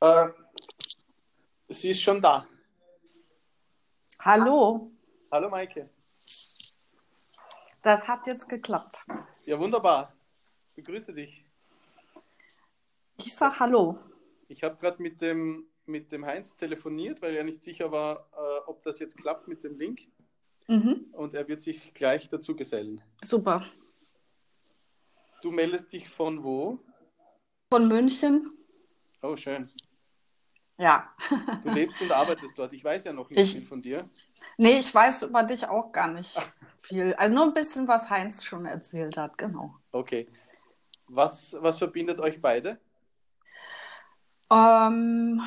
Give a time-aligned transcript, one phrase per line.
[0.00, 0.28] Äh,
[1.68, 2.46] sie ist schon da.
[4.20, 4.90] Hallo,
[5.30, 5.88] Hallo Maike.
[7.82, 9.04] das hat jetzt geklappt.
[9.44, 10.12] Ja, wunderbar.
[10.74, 11.44] Begrüße dich.
[13.18, 13.98] Ich sag Hallo.
[14.48, 18.60] Ich habe gerade mit dem, mit dem Heinz telefoniert, weil er nicht sicher war, äh,
[18.66, 20.02] ob das jetzt klappt mit dem Link.
[20.68, 21.06] Mhm.
[21.12, 23.00] Und er wird sich gleich dazu gesellen.
[23.24, 23.64] Super.
[25.42, 26.78] Du meldest dich von wo?
[27.72, 28.52] Von München?
[29.22, 29.70] Oh, schön.
[30.80, 31.12] Ja.
[31.64, 32.72] Du lebst und arbeitest dort.
[32.72, 34.08] Ich weiß ja noch nicht Ich- viel von dir.
[34.56, 36.34] Nee, ich weiß über dich auch gar nicht
[36.82, 37.14] viel.
[37.14, 39.74] Also nur ein bisschen, was Heinz schon erzählt hat, genau.
[39.92, 40.28] Okay.
[41.08, 42.78] Was, was verbindet euch beide?
[44.50, 45.42] Ähm,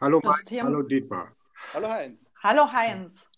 [0.00, 1.32] Hallo Das Mike, Thema- hallo Dietmar.
[1.74, 2.26] Hallo Heinz.
[2.42, 3.30] hallo Heinz.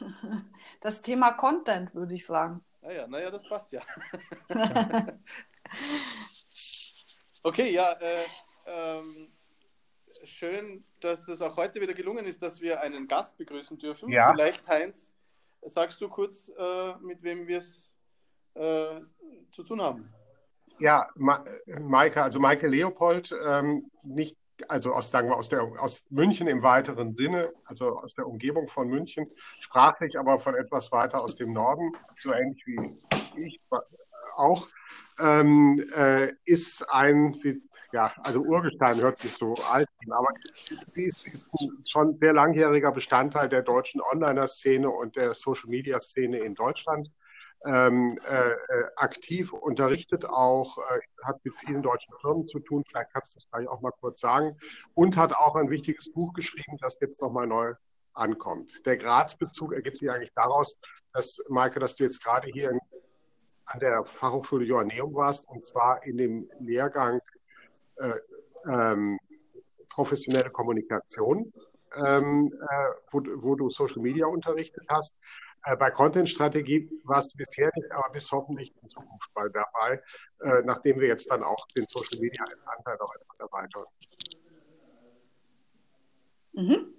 [0.80, 2.62] Das Thema Content, würde ich sagen.
[2.82, 3.80] Ah ja, naja, das passt ja.
[7.42, 8.24] Okay, ja, äh,
[8.66, 9.32] ähm,
[10.24, 14.10] schön, dass es auch heute wieder gelungen ist, dass wir einen Gast begrüßen dürfen.
[14.10, 14.32] Ja.
[14.32, 15.14] Vielleicht, Heinz,
[15.62, 17.92] sagst du kurz, äh, mit wem wir es
[18.54, 19.00] äh,
[19.52, 20.12] zu tun haben?
[20.78, 21.44] Ja, Ma
[21.80, 24.36] Maike, also Maike Leopold, ähm, nicht,
[24.68, 28.68] also aus, sagen wir, aus der, aus München im weiteren Sinne, also aus der Umgebung
[28.68, 29.30] von München,
[29.60, 32.98] sprachlich aber von etwas weiter aus dem Norden, so ähnlich wie
[33.36, 33.60] ich
[34.36, 34.68] auch,
[35.18, 37.40] ähm, äh, ist ein,
[37.92, 40.28] ja, also Urgestein hört sich so alt an, aber
[40.86, 46.54] sie ist, ist ein schon sehr langjähriger Bestandteil der deutschen Onliner-Szene und der Social-Media-Szene in
[46.54, 47.10] Deutschland.
[47.66, 48.54] ähm, äh, äh,
[48.96, 53.48] aktiv, unterrichtet auch, äh, hat mit vielen deutschen Firmen zu tun, vielleicht kannst du es
[53.50, 54.56] gleich auch mal kurz sagen,
[54.94, 57.74] und hat auch ein wichtiges Buch geschrieben, das jetzt nochmal neu
[58.12, 58.86] ankommt.
[58.86, 60.78] Der Graz-Bezug ergibt sich eigentlich daraus,
[61.12, 62.78] dass, Maike, dass du jetzt gerade hier in,
[63.66, 67.20] an der Fachhochschule Joanneum warst, und zwar in dem Lehrgang
[67.96, 68.12] äh,
[68.68, 69.18] ähm,
[69.90, 71.52] professionelle Kommunikation,
[72.04, 75.16] ähm, äh, wo, wo du Social Media unterrichtet hast.
[75.64, 80.02] Äh, bei Content-Strategie warst du bisher nicht, aber bist hoffentlich in Zukunft mal dabei,
[80.40, 83.84] äh, nachdem wir jetzt dann auch den Social Media-Anteil noch etwas erweitern.
[86.52, 86.94] Mhm.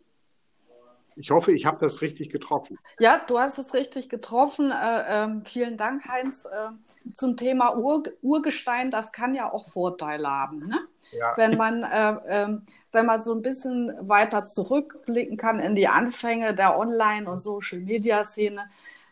[1.19, 2.77] Ich hoffe, ich habe das richtig getroffen.
[2.99, 4.71] Ja, du hast es richtig getroffen.
[4.71, 6.45] Äh, ähm, vielen Dank, Heinz.
[6.45, 10.67] Äh, zum Thema Ur Urgestein, das kann ja auch Vorteile haben.
[10.67, 10.79] Ne?
[11.11, 11.33] Ja.
[11.35, 12.61] Wenn, man, äh, ähm,
[12.91, 18.69] wenn man so ein bisschen weiter zurückblicken kann in die Anfänge der Online- und Social-Media-Szene.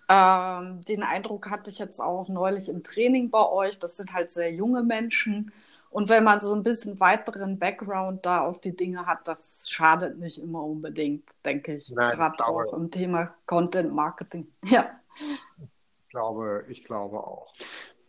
[0.08, 3.80] Ähm, den Eindruck hatte ich jetzt auch neulich im Training bei euch.
[3.80, 5.52] Das sind halt sehr junge Menschen.
[5.96, 10.18] Und wenn man so ein bisschen weiteren Background da auf die Dinge hat, das schadet
[10.18, 11.88] nicht immer unbedingt, denke ich.
[11.88, 14.52] Gerade auch im Thema Content Marketing.
[14.66, 15.00] Ja.
[15.58, 17.54] Ich glaube, ich glaube auch.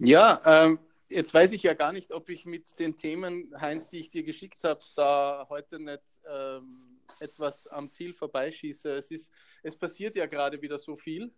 [0.00, 4.00] Ja, ähm, jetzt weiß ich ja gar nicht, ob ich mit den Themen, Heinz, die
[4.00, 8.94] ich dir geschickt habe, da heute nicht ähm, etwas am Ziel vorbeischieße.
[8.94, 9.32] Es, ist,
[9.62, 11.32] es passiert ja gerade wieder so viel.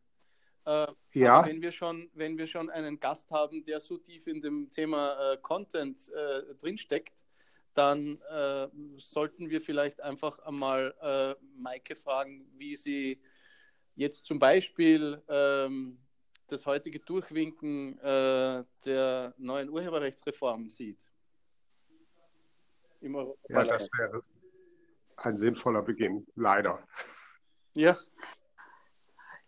[0.69, 1.39] Äh, Ja.
[1.39, 4.71] aber Wenn wir, schon, wenn wir schon einen Gast haben, der so tief in dem
[4.71, 7.25] Thema äh, Content äh, drinsteckt,
[7.73, 8.69] dann äh,
[8.99, 13.23] sollten wir vielleicht einfach einmal äh, Maike fragen, wie sie
[13.95, 15.99] jetzt zum Beispiel ähm,
[16.49, 21.11] das heutige Durchwinken äh, der neuen Urheberrechtsreform sieht.
[23.00, 24.21] Ja, das wäre
[25.17, 26.87] ein sinnvoller Beginn, leider.
[27.75, 27.97] ja.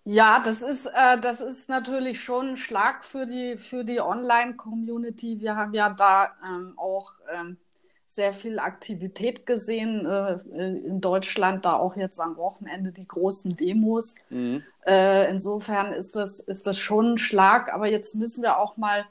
[0.05, 5.41] Ja, das ist, äh, das ist natürlich schon ein Schlag für die, für die Online-Community.
[5.41, 7.59] Wir haben ja da ähm, auch ähm,
[8.07, 14.15] sehr viel Aktivität gesehen äh, in Deutschland, da auch jetzt am Wochenende die großen Demos.
[14.31, 14.65] Mhm.
[14.87, 19.05] Äh, insofern ist das, ist das schon ein Schlag, aber jetzt müssen wir auch mal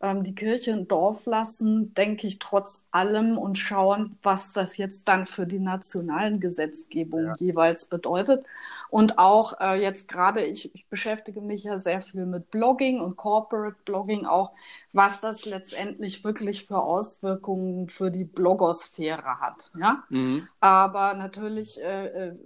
[0.00, 5.08] ähm, die Kirche im Dorf lassen, denke ich, trotz allem und schauen, was das jetzt
[5.08, 7.34] dann für die nationalen Gesetzgebungen Ja.
[7.38, 8.46] jeweils bedeutet.
[8.90, 13.16] Und auch äh, jetzt gerade, ich, ich beschäftige mich ja sehr viel mit Blogging und
[13.16, 14.52] Corporate Blogging auch,
[14.92, 19.72] was das letztendlich wirklich für Auswirkungen für die Blogosphäre hat.
[19.78, 20.04] Ja?
[20.10, 20.48] Mhm.
[20.60, 22.36] Aber natürlich äh, äh,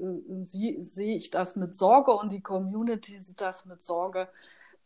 [0.42, 4.28] sie, sehe ich das mit Sorge und die Community sieht das mit Sorge.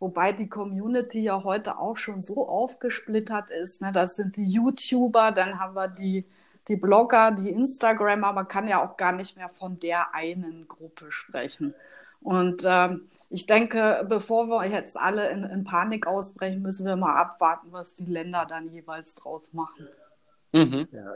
[0.03, 3.81] Wobei die Community ja heute auch schon so aufgesplittert ist.
[3.82, 3.93] Ne?
[3.93, 6.27] Das sind die YouTuber, dann haben wir die,
[6.69, 8.32] die Blogger, die Instagrammer.
[8.32, 11.75] Man kann ja auch gar nicht mehr von der einen Gruppe sprechen.
[12.20, 17.17] Und ähm, ich denke, bevor wir jetzt alle in, in Panik ausbrechen, müssen wir mal
[17.17, 19.88] abwarten, was die Länder dann jeweils draus machen.
[20.53, 20.87] Mhm.
[20.93, 21.14] Ja,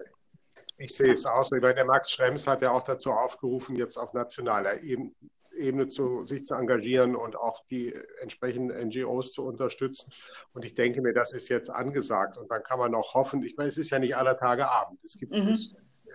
[0.79, 1.53] ich sehe es aus.
[1.53, 5.13] Ich meine, der Max Schrems hat ja auch dazu aufgerufen, jetzt auf nationaler Ebene,
[5.57, 10.13] Ebene zu, sich zu engagieren und auch die entsprechenden NGOs zu unterstützen.
[10.53, 12.37] Und ich denke mir, das ist jetzt angesagt.
[12.39, 15.03] Und dann kann man auch hoffen, ich meine, es ist ja nicht aller Tage Abend.
[15.05, 15.57] Es gibt Mhm.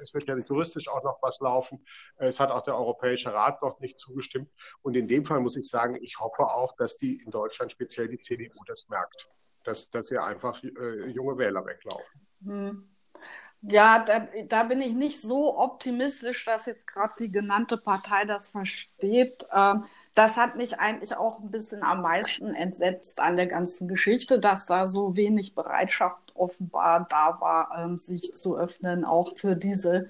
[0.01, 1.85] es wird ja juristisch auch noch was laufen.
[2.17, 4.49] Es hat auch der Europäische Rat noch nicht zugestimmt.
[4.81, 8.07] Und in dem Fall muss ich sagen, ich hoffe auch, dass die in Deutschland, speziell
[8.07, 9.27] die CDU, das merkt,
[9.63, 12.27] dass, dass hier einfach äh, junge Wähler weglaufen.
[12.43, 12.87] Hm.
[13.63, 18.49] Ja, da, da, bin ich nicht so optimistisch, dass jetzt gerade die genannte Partei das
[18.49, 19.45] versteht.
[19.53, 19.85] Ähm,
[20.15, 24.65] das hat mich eigentlich auch ein bisschen am meisten entsetzt an der ganzen Geschichte, dass
[24.65, 30.09] da so wenig Bereitschaft offenbar da war, ähm, sich zu öffnen, auch für diese,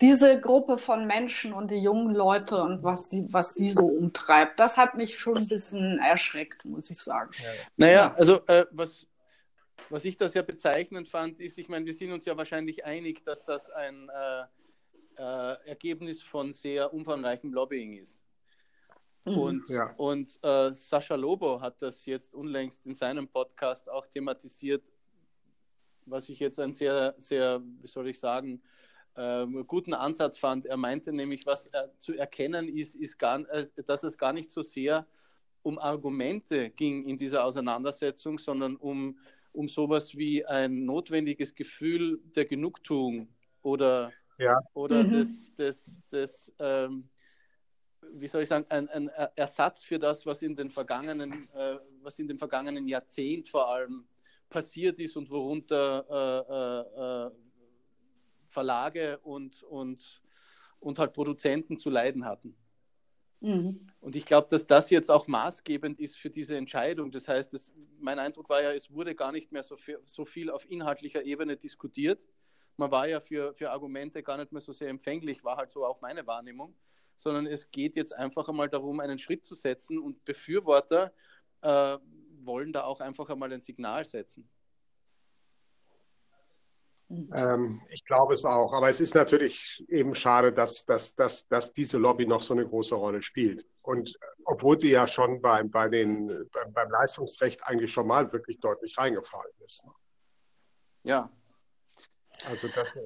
[0.00, 4.58] diese Gruppe von Menschen und die jungen Leute und was die, was die so umtreibt.
[4.58, 7.30] Das hat mich schon ein bisschen erschreckt, muss ich sagen.
[7.76, 9.06] Naja, also äh, was,
[9.90, 13.24] was ich da sehr bezeichnend fand, ist, ich meine, wir sind uns ja wahrscheinlich einig,
[13.24, 14.42] dass das ein äh,
[15.18, 18.24] äh, Ergebnis von sehr umfangreichem Lobbying ist.
[19.24, 19.38] Mhm.
[19.38, 19.94] Und, ja.
[19.96, 24.82] und äh, Sascha Lobo hat das jetzt unlängst in seinem Podcast auch thematisiert,
[26.06, 28.62] was ich jetzt einen sehr, sehr, wie soll ich sagen,
[29.14, 30.66] äh, guten Ansatz fand.
[30.66, 34.50] Er meinte nämlich, was er zu erkennen ist, ist gar, äh, dass es gar nicht
[34.50, 35.06] so sehr
[35.62, 39.18] um Argumente ging in dieser Auseinandersetzung, sondern um,
[39.58, 43.28] um sowas wie ein notwendiges Gefühl der Genugtuung
[43.62, 44.56] oder, ja.
[44.72, 45.10] oder mhm.
[45.10, 47.08] des, des, des ähm,
[48.12, 52.20] wie soll ich sagen, ein, ein, Ersatz für das, was in den vergangenen, äh, was
[52.20, 54.06] in dem vergangenen Jahrzehnt vor allem
[54.48, 57.30] passiert ist und worunter äh, äh, äh,
[58.48, 60.22] Verlage und, und,
[60.78, 62.54] und halt Produzenten zu leiden hatten.
[63.40, 63.86] Mhm.
[64.00, 67.10] Und ich glaube, dass das jetzt auch maßgebend ist für diese Entscheidung.
[67.10, 70.24] Das heißt, es, mein Eindruck war ja, es wurde gar nicht mehr so viel, so
[70.24, 72.26] viel auf inhaltlicher Ebene diskutiert.
[72.76, 75.84] Man war ja für, für Argumente gar nicht mehr so sehr empfänglich, war halt so
[75.84, 76.74] auch meine Wahrnehmung
[77.18, 81.12] sondern es geht jetzt einfach einmal darum, einen Schritt zu setzen und Befürworter
[81.60, 81.98] äh,
[82.40, 84.48] wollen da auch einfach einmal ein Signal setzen.
[87.10, 88.72] Ähm, ich glaube es auch.
[88.72, 92.66] Aber es ist natürlich eben schade, dass, dass, dass, dass diese Lobby noch so eine
[92.66, 93.66] große Rolle spielt.
[93.82, 98.96] Und obwohl sie ja schon beim, bei den, beim, Leistungsrecht eigentlich schon mal wirklich deutlich
[98.98, 99.84] reingefallen ist.
[101.02, 101.30] Ja.
[102.48, 103.00] Also das, äh,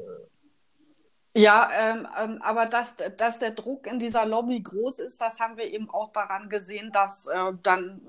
[1.35, 5.57] ja, ähm, ähm, aber dass, dass der Druck in dieser Lobby groß ist, das haben
[5.57, 8.03] wir eben auch daran gesehen, dass äh, dann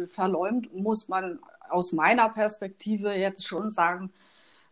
[0.00, 1.38] äh, verleumd, muss man
[1.68, 4.10] aus meiner Perspektive jetzt schon sagen,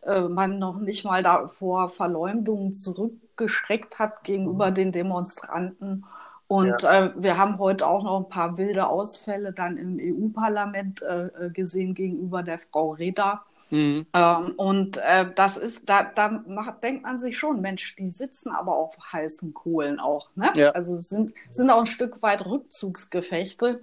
[0.03, 4.75] äh, man noch nicht mal davor Verleumdungen zurückgestreckt hat gegenüber mhm.
[4.75, 6.05] den Demonstranten.
[6.47, 7.07] Und ja.
[7.07, 11.51] äh, wir haben heute auch noch ein paar wilde Ausfälle dann im EU-Parlament äh, äh,
[11.51, 14.07] gesehen gegenüber der Frau Reda Mhm.
[14.13, 18.51] Ähm, und äh, das ist, da, da macht, denkt man sich schon, Mensch, die sitzen
[18.51, 20.29] aber auf heißen Kohlen auch.
[20.35, 20.51] Ne?
[20.55, 20.71] Ja.
[20.71, 23.83] Also es sind, sind auch ein Stück weit Rückzugsgefechte.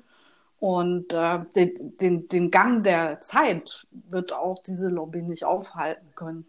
[0.59, 6.47] Und äh, den, den, den Gang der Zeit wird auch diese Lobby nicht aufhalten können.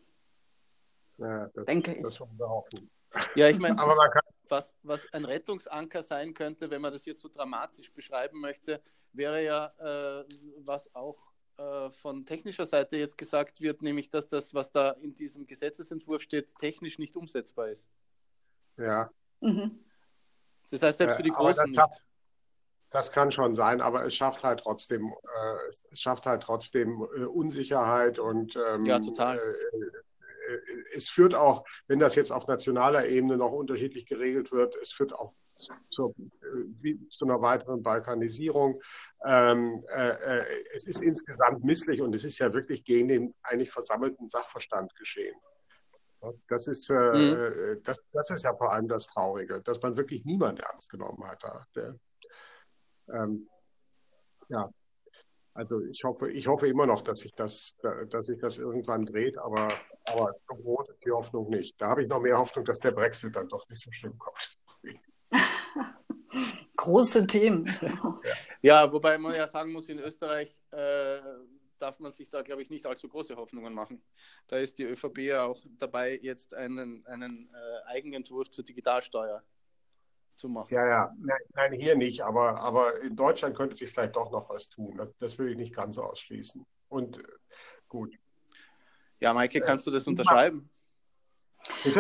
[1.18, 2.02] Ja, das, denke ich.
[2.02, 2.18] Das
[3.34, 3.76] ja, ich meine,
[4.48, 8.80] was, was ein Rettungsanker sein könnte, wenn man das jetzt so dramatisch beschreiben möchte,
[9.12, 10.24] wäre ja, äh,
[10.64, 11.18] was auch
[11.58, 16.22] äh, von technischer Seite jetzt gesagt wird, nämlich dass das, was da in diesem Gesetzesentwurf
[16.22, 17.88] steht, technisch nicht umsetzbar ist.
[18.76, 19.10] Ja.
[19.40, 19.84] Mhm.
[20.70, 22.02] Das heißt selbst für die Großen das nicht.
[22.90, 27.24] Das kann schon sein, aber es schafft halt trotzdem, äh, es schafft halt trotzdem äh,
[27.24, 29.38] Unsicherheit und ähm, ja, total.
[29.38, 30.60] Äh, äh,
[30.94, 35.12] es führt auch, wenn das jetzt auf nationaler Ebene noch unterschiedlich geregelt wird, es führt
[35.12, 35.34] auch
[35.90, 36.14] zu,
[37.10, 38.80] zu einer weiteren Balkanisierung.
[39.24, 43.70] Ähm, äh, äh, es ist insgesamt misslich und es ist ja wirklich gegen den eigentlich
[43.70, 45.34] versammelten Sachverstand geschehen.
[46.48, 47.76] Das ist, äh, mhm.
[47.76, 51.24] Äh, das, das ist ja vor allem das Traurige, dass man wirklich niemand ernst genommen
[51.24, 51.42] hat.
[51.74, 51.98] Der,
[53.12, 53.48] ähm,
[54.48, 54.70] ja,
[55.58, 57.76] also ich hoffe, ich hoffe immer noch, dass sich das,
[58.10, 59.66] dass sich das irgendwann dreht, aber,
[60.08, 61.74] aber so groß ist die Hoffnung nicht.
[61.80, 64.56] Da habe ich noch mehr Hoffnung, dass der Brexit dann doch nicht so schlimm kommt.
[66.76, 67.68] Große Themen.
[68.60, 71.20] Ja, wobei man ja sagen muss, in Österreich äh,
[71.78, 74.02] darf man sich da, glaube ich, nicht allzu große Hoffnungen machen.
[74.48, 79.44] Da ist die ÖVP ja auch dabei, jetzt einen, einen äh, Eigenentwurf zur Digitalsteuer
[80.38, 80.72] zu machen.
[80.72, 84.48] Ja, ja, nein, nein, hier nicht, aber, aber in Deutschland könnte sich vielleicht doch noch
[84.48, 84.96] was tun.
[84.96, 86.64] Das, das will ich nicht ganz ausschließen.
[86.88, 87.18] Und
[87.88, 88.14] gut.
[89.20, 90.70] Ja, Maike, kannst du das äh, unterschreiben?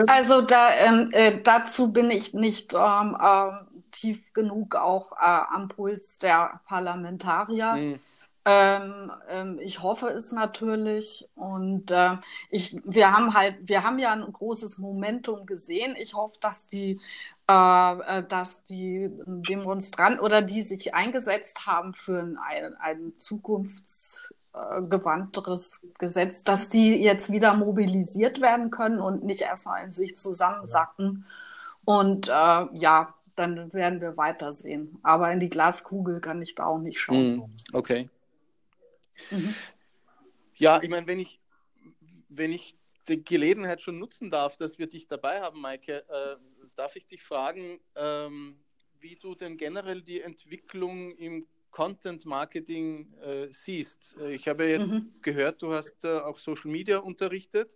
[0.06, 3.50] Also da, ähm, äh, dazu bin ich nicht ähm, äh,
[3.90, 7.74] tief genug auch äh, am Puls der Parlamentarier.
[7.74, 8.00] Mhm.
[8.44, 12.16] Ähm, ähm, ich hoffe es natürlich und äh,
[12.50, 15.96] ich, wir haben halt, wir haben ja ein großes Momentum gesehen.
[15.98, 16.98] Ich hoffe, dass die,
[17.48, 25.86] dass die Demonstranten oder die sich eingesetzt haben für ein, ein, ein Zukunfts äh, gewandteres
[25.98, 31.24] Gesetz, dass die jetzt wieder mobilisiert werden können und nicht erstmal in sich zusammensacken.
[31.84, 34.98] Und äh, ja, dann werden wir weitersehen.
[35.02, 37.36] Aber in die Glaskugel kann ich da auch nicht schauen.
[37.36, 37.44] Mhm.
[37.72, 38.10] Okay.
[39.30, 39.54] Mhm.
[40.56, 41.40] Ja, ich meine, wenn ich,
[42.28, 42.76] wenn ich
[43.08, 46.36] die Gelegenheit schon nutzen darf, dass wir dich dabei haben, Maike, äh,
[46.78, 48.60] darf ich dich fragen, ähm,
[49.00, 54.16] wie du denn generell die Entwicklung im Content Marketing äh, siehst.
[54.20, 55.12] Äh, ich habe jetzt mhm.
[55.22, 57.70] gehört, du hast äh, auch Social Media unterrichtet.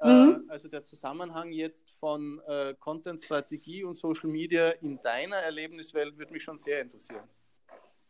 [0.00, 0.44] Äh, mhm.
[0.48, 6.32] also der Zusammenhang jetzt von äh, Content Strategie und Social Media in deiner Erlebniswelt würde
[6.32, 7.28] mich schon sehr interessieren.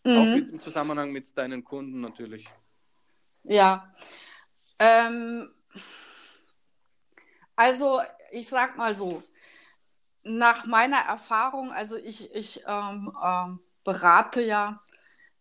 [0.05, 0.17] Mhm.
[0.17, 2.47] Auch mit, im Zusammenhang mit deinen Kunden natürlich.
[3.43, 3.93] Ja.
[4.79, 5.53] Ähm,
[7.57, 9.23] also ich sag mal so,
[10.23, 14.81] nach meiner Erfahrung, also ich, ich ähm, ähm, berate ja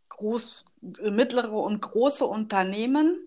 [0.10, 3.20] groß, mittlere und große Unternehmen,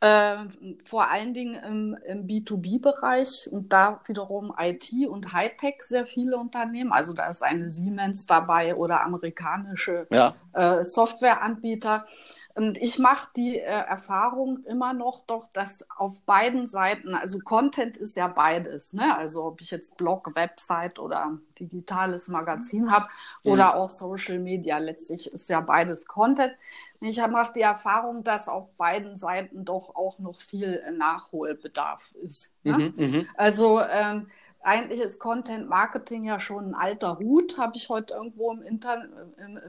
[0.00, 0.36] äh,
[0.84, 6.92] vor allen Dingen im, im B2B-Bereich und da wiederum IT und Hightech sehr viele Unternehmen.
[6.92, 10.34] Also da ist eine Siemens dabei oder amerikanische ja.
[10.52, 12.06] äh, Softwareanbieter.
[12.54, 17.96] Und ich mache die äh, Erfahrung immer noch doch, dass auf beiden Seiten, also Content
[17.96, 19.16] ist ja beides, ne?
[19.16, 23.06] Also ob ich jetzt Blog, Website oder digitales Magazin habe
[23.44, 23.52] mhm.
[23.52, 26.52] oder auch Social Media, letztlich ist ja beides Content.
[27.00, 32.50] Ich mache die Erfahrung, dass auf beiden Seiten doch auch noch viel Nachholbedarf ist.
[32.62, 32.74] Ne?
[32.74, 33.28] Mhm, mhm.
[33.36, 34.28] also ähm,
[34.62, 39.10] eigentlich ist Content Marketing ja schon ein alter Hut, habe ich heute irgendwo im Internet,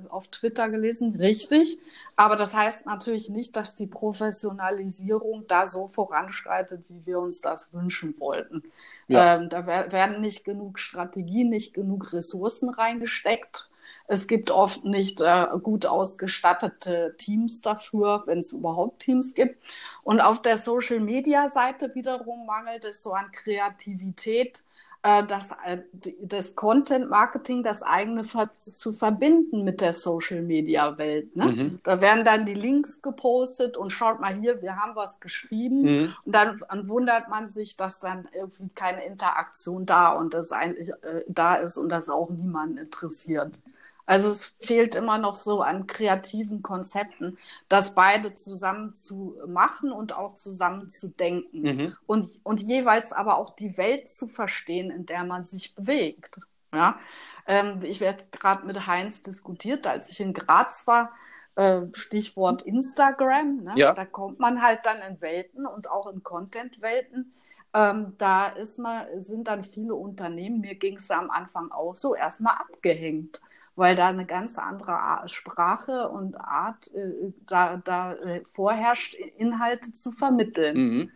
[0.10, 1.80] auf Twitter gelesen, richtig.
[2.16, 7.74] Aber das heißt natürlich nicht, dass die Professionalisierung da so voranschreitet, wie wir uns das
[7.74, 8.64] wünschen wollten.
[9.08, 9.36] Ja.
[9.36, 13.70] Ähm, da werden nicht genug Strategien, nicht genug Ressourcen reingesteckt.
[14.08, 19.64] Es gibt oft nicht äh, gut ausgestattete Teams dafür, wenn es überhaupt Teams gibt.
[20.04, 24.64] Und auf der Social-Media-Seite wiederum mangelt es so an Kreativität,
[25.04, 25.80] das, äh,
[26.22, 28.24] das Content Marketing, das eigene
[28.56, 31.36] zu verbinden mit der Social Media Welt.
[31.36, 31.46] Ne?
[31.46, 31.80] Mhm.
[31.84, 35.82] Da werden dann die Links gepostet und schaut mal hier, wir haben was geschrieben.
[35.82, 36.16] Mhm.
[36.24, 40.90] Und dann, dann, wundert man sich, dass dann irgendwie keine Interaktion da und das eigentlich
[40.90, 43.52] äh, da ist und das auch niemanden interessiert.
[44.06, 47.38] Also es fehlt immer noch so an kreativen Konzepten,
[47.70, 51.98] das beide zusammen zu machen und auch zusammen zu denken mhm.
[52.06, 56.40] und, und jeweils aber auch die Welt zu verstehen, in der man sich bewegt.
[56.74, 57.00] Ja,
[57.48, 61.14] ähm, ich werde gerade mit Heinz diskutiert, als ich in Graz war,
[61.56, 63.64] äh, Stichwort Instagram.
[63.64, 63.74] Ne?
[63.76, 63.94] Ja.
[63.94, 67.34] Da kommt man halt dann in Welten und auch in Content-Welten.
[67.74, 72.16] Ähm, da ist man, sind dann viele Unternehmen, mir ging es am Anfang auch so,
[72.16, 73.40] erstmal abgehängt
[73.75, 80.12] weil da eine ganz andere Sprache und Art äh, da, da äh, vorherrscht, Inhalte zu
[80.12, 80.77] vermitteln.
[80.77, 81.12] Mhm.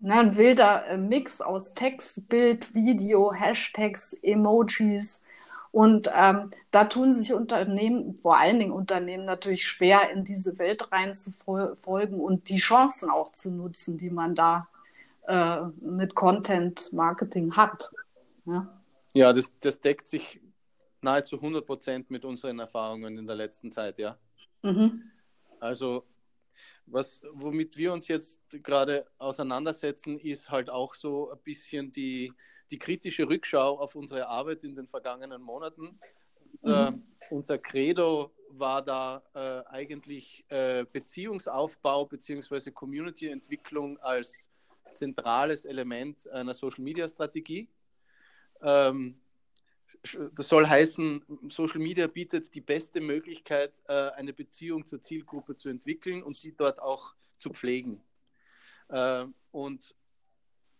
[0.00, 5.22] Ne, ein wilder äh, Mix aus Text, Bild, Video, Hashtags, Emojis.
[5.70, 10.92] Und ähm, da tun sich Unternehmen, vor allen Dingen Unternehmen, natürlich schwer, in diese Welt
[10.92, 14.68] reinzufolgen und die Chancen auch zu nutzen, die man da
[15.26, 17.92] äh, mit Content Marketing hat.
[18.44, 18.68] Ja,
[19.14, 20.40] ja das, das deckt sich
[21.04, 24.18] nahezu 100 Prozent mit unseren Erfahrungen in der letzten Zeit, ja.
[24.62, 25.04] Mhm.
[25.60, 26.04] Also,
[26.86, 32.32] was, womit wir uns jetzt gerade auseinandersetzen, ist halt auch so ein bisschen die,
[32.70, 35.98] die kritische Rückschau auf unsere Arbeit in den vergangenen Monaten.
[36.62, 36.70] Mhm.
[36.70, 36.92] äh,
[37.30, 42.70] unser Credo war da äh, eigentlich äh, Beziehungsaufbau bzw.
[42.70, 44.48] Community-Entwicklung als
[44.92, 47.68] zentrales Element einer Social-Media-Strategie.
[48.62, 49.20] Ähm,
[50.34, 55.68] das soll heißen, Social Media bietet die beste Möglichkeit, äh, eine Beziehung zur Zielgruppe zu
[55.68, 58.02] entwickeln und sie dort auch zu pflegen.
[58.88, 59.94] Äh, und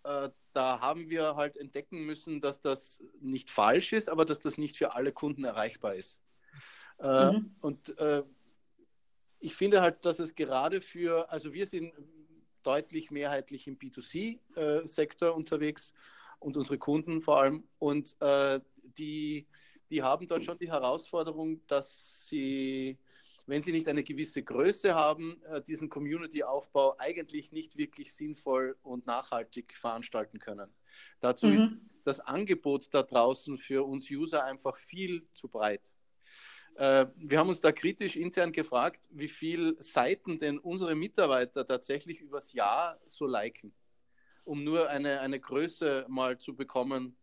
[0.05, 4.59] äh, da haben wir halt entdecken müssen, dass das nicht falsch ist, aber dass das
[4.59, 6.21] nicht für alle Kunden erreichbar ist.
[7.03, 7.57] Mhm.
[7.61, 7.93] Und
[9.41, 11.93] ich finde halt, dass es gerade für, also wir sind
[12.63, 15.93] deutlich mehrheitlich im B2C-Sektor unterwegs
[16.39, 17.65] und unsere Kunden vor allem.
[17.81, 18.61] Und äh,
[18.99, 19.47] die,
[19.91, 22.99] die haben dort schon die Herausforderung, dass sie,
[23.47, 29.07] wenn sie nicht eine gewisse Größe haben, äh, diesen Community-Aufbau eigentlich nicht wirklich sinnvoll und
[29.07, 30.73] nachhaltig veranstalten können.
[31.21, 31.59] Dazu mhm.
[31.59, 31.71] ist
[32.05, 35.95] das Angebot da draußen für uns User einfach viel zu breit.
[36.77, 42.21] Äh, wir haben uns da kritisch intern gefragt, wie viele Seiten denn unsere Mitarbeiter tatsächlich
[42.21, 43.73] übers Jahr so liken,
[44.45, 47.17] um nur eine, eine Größe mal zu bekommen,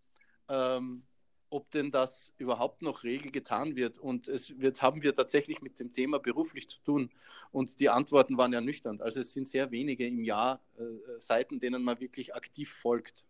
[0.48, 1.04] ähm,
[1.52, 4.00] ob denn das überhaupt noch regel getan wird.
[4.00, 7.12] Und es wird, haben wir tatsächlich mit dem Thema beruflich zu tun.
[7.52, 9.02] Und die Antworten waren ja nüchtern.
[9.02, 13.26] Also es sind sehr wenige im Jahr äh, Seiten, denen man wirklich aktiv folgt.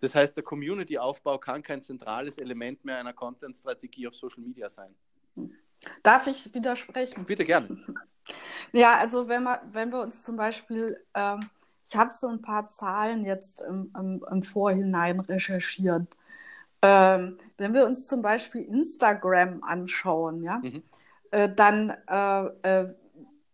[0.00, 4.94] Das heißt, der Community-Aufbau kann kein zentrales Element mehr einer Content-Strategie auf Social Media sein.
[6.02, 7.24] Darf ich widersprechen?
[7.24, 7.82] Bitte gerne.
[8.72, 11.50] Ja, also wenn wir, wenn wir uns zum Beispiel, ähm,
[11.84, 16.16] ich habe so ein paar Zahlen jetzt im, im, im Vorhinein recherchiert.
[16.82, 20.82] Ähm, wenn wir uns zum Beispiel Instagram anschauen, ja, mhm.
[21.30, 22.94] äh, dann, äh, äh,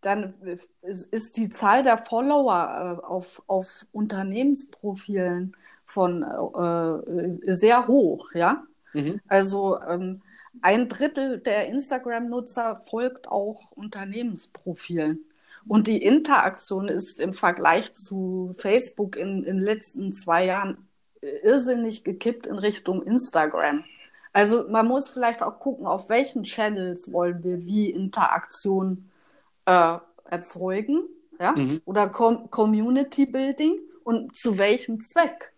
[0.01, 0.33] dann
[0.81, 8.63] ist, die Zahl der Follower äh, auf, auf Unternehmensprofilen von äh, sehr hoch, ja.
[8.93, 9.19] Mhm.
[9.27, 10.21] Also ähm,
[10.61, 15.25] ein Drittel der Instagram-Nutzer folgt auch Unternehmensprofilen.
[15.67, 20.87] Und die Interaktion ist im Vergleich zu Facebook in, in den letzten zwei Jahren
[21.21, 23.83] irrsinnig gekippt in Richtung Instagram.
[24.33, 29.09] Also man muss vielleicht auch gucken, auf welchen Channels wollen wir wie Interaktion
[29.65, 31.03] äh, erzeugen
[31.39, 31.53] ja?
[31.53, 31.81] Mhm.
[31.85, 35.53] oder Com Community Building und zu welchem Zweck.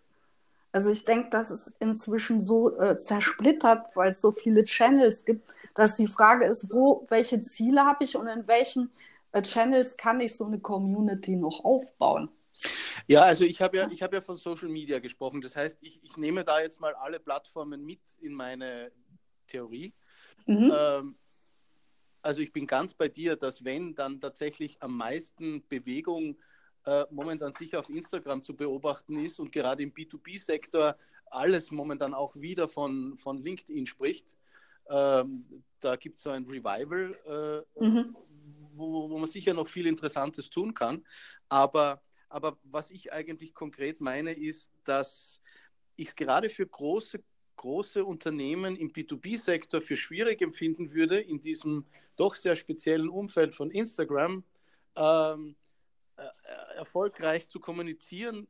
[0.71, 5.49] Also ich denke, das ist inzwischen so äh, zersplittert, weil es so viele Channels gibt,
[5.73, 8.91] dass die Frage ist, wo, welche Ziele habe ich und in welchen
[9.31, 12.29] äh, Channels kann ich so eine Community noch aufbauen?
[13.07, 15.41] Ja, also ich habe ja, hab ja von Social Media gesprochen.
[15.41, 18.91] Das heißt, ich, ich nehme da jetzt mal alle Plattformen mit in meine
[19.47, 19.93] Theorie.
[20.45, 20.71] Mhm.
[20.75, 21.15] Ähm,
[22.21, 26.37] also ich bin ganz bei dir, dass wenn dann tatsächlich am meisten Bewegung
[26.85, 32.35] äh, momentan sicher auf Instagram zu beobachten ist und gerade im B2B-Sektor alles momentan auch
[32.35, 34.35] wieder von, von LinkedIn spricht.
[34.89, 38.15] Ähm, da gibt es so ein Revival, äh, mhm.
[38.75, 41.05] wo, wo man sicher noch viel Interessantes tun kann.
[41.47, 45.41] Aber aber was ich eigentlich konkret meine, ist, dass
[45.95, 47.21] ich es gerade für große,
[47.57, 53.71] große Unternehmen im B2B-Sektor für schwierig empfinden würde, in diesem doch sehr speziellen Umfeld von
[53.71, 54.43] Instagram
[54.95, 55.55] ähm,
[56.15, 58.48] äh, erfolgreich zu kommunizieren,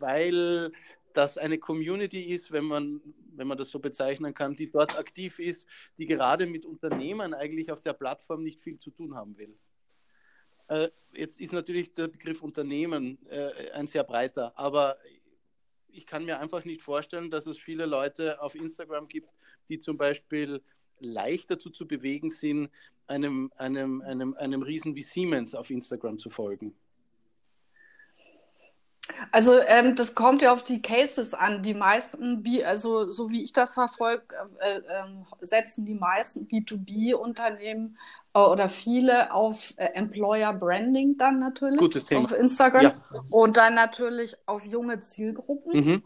[0.00, 0.72] weil
[1.12, 3.00] das eine Community ist, wenn man,
[3.34, 7.72] wenn man das so bezeichnen kann, die dort aktiv ist, die gerade mit Unternehmen eigentlich
[7.72, 9.56] auf der Plattform nicht viel zu tun haben will.
[10.68, 14.96] Äh, jetzt ist natürlich der Begriff Unternehmen äh, ein sehr breiter, aber
[15.88, 19.30] ich kann mir einfach nicht vorstellen, dass es viele Leute auf Instagram gibt,
[19.68, 20.62] die zum Beispiel
[20.98, 22.70] leicht dazu zu bewegen sind,
[23.06, 26.74] einem, einem, einem, einem Riesen wie Siemens auf Instagram zu folgen.
[29.30, 31.62] Also ähm, das kommt ja auf die Cases an.
[31.62, 34.22] Die meisten, also so wie ich das verfolge,
[34.60, 34.82] äh, äh,
[35.40, 37.96] setzen die meisten B2B-Unternehmen
[38.34, 42.24] äh, oder viele auf äh, Employer Branding dann natürlich Gutes Thema.
[42.24, 42.94] auf Instagram ja.
[43.30, 45.84] und dann natürlich auf junge Zielgruppen.
[45.84, 46.02] Mhm.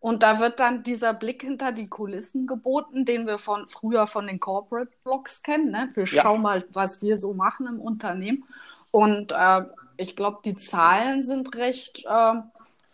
[0.00, 4.28] Und da wird dann dieser Blick hinter die Kulissen geboten, den wir von früher von
[4.28, 5.72] den Corporate Blogs kennen.
[5.72, 5.90] Ne?
[5.94, 6.22] Wir ja.
[6.22, 8.44] schauen mal, was wir so machen im Unternehmen.
[8.92, 9.62] Und äh,
[9.98, 12.34] ich glaube, die Zahlen sind recht äh,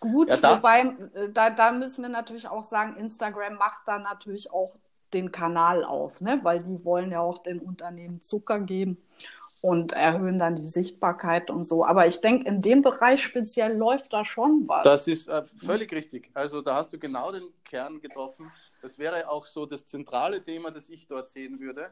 [0.00, 0.80] gut, ja, da, wobei
[1.14, 4.74] äh, da, da müssen wir natürlich auch sagen, Instagram macht da natürlich auch
[5.12, 6.40] den Kanal auf, ne?
[6.42, 8.98] weil die wollen ja auch den Unternehmen Zucker geben
[9.60, 11.86] und erhöhen dann die Sichtbarkeit und so.
[11.86, 14.84] Aber ich denke, in dem Bereich speziell läuft da schon was.
[14.84, 16.30] Das ist äh, völlig richtig.
[16.34, 18.50] Also da hast du genau den Kern getroffen.
[18.82, 21.90] Das wäre auch so das zentrale Thema, das ich dort sehen würde.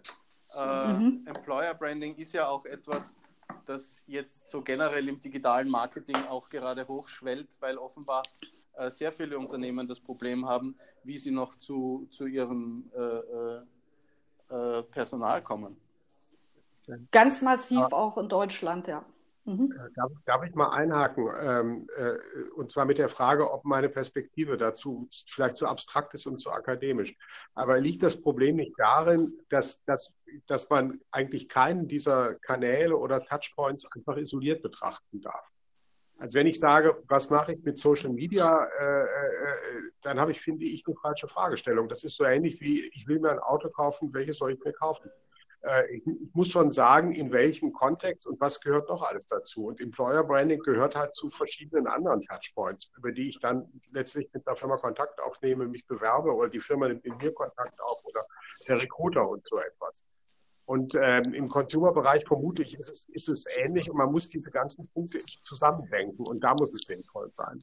[0.55, 1.25] Äh, mhm.
[1.27, 3.17] Employer Branding ist ja auch etwas,
[3.69, 8.23] das jetzt so generell im digitalen Marketing auch gerade hochschwellt, weil offenbar
[8.75, 13.63] äh, sehr viele Unternehmen das Problem haben, wie sie noch zu, zu ihrem äh, äh,
[14.79, 15.77] äh Personal kommen.
[17.13, 19.05] Ganz massiv auch in Deutschland, ja.
[19.45, 19.73] Mhm.
[19.73, 21.29] Äh, darf, darf, ich mal einhaken?
[21.41, 22.17] Ähm, äh,
[22.55, 26.51] und zwar mit der Frage, ob meine Perspektive dazu vielleicht zu abstrakt ist und zu
[26.51, 27.15] akademisch.
[27.55, 30.15] Aber liegt das Problem nicht darin, dass, dass,
[30.47, 35.45] dass man eigentlich keinen dieser Kanäle oder Touchpoints einfach isoliert betrachten darf?
[36.19, 39.07] Also wenn ich sage, was mache ich mit Social Media, äh, äh,
[40.03, 41.89] dann habe ich, finde ich, eine falsche Fragestellung.
[41.89, 44.73] Das ist so ähnlich wie, ich will mir ein Auto kaufen, welches soll ich mir
[44.73, 45.11] kaufen?
[45.63, 49.67] Äh, ich, muss schon sagen, in welchem Kontext und was gehört noch alles dazu.
[49.67, 54.47] Und Employer Branding gehört halt zu verschiedenen anderen Touchpoints, über die ich dann letztlich mit
[54.47, 58.25] der Firma Kontakt aufnehme, mich bewerbe oder die Firma nimmt mit mir Kontakt auf oder
[58.69, 60.05] der Recruiter und so etwas.
[60.65, 64.51] Und ähm, im Consumer-Bereich vermute ich, ist es, ist es ähnlich und man muss diese
[64.51, 67.61] ganzen Punkte zusammendenken und da muss es sinnvoll sein.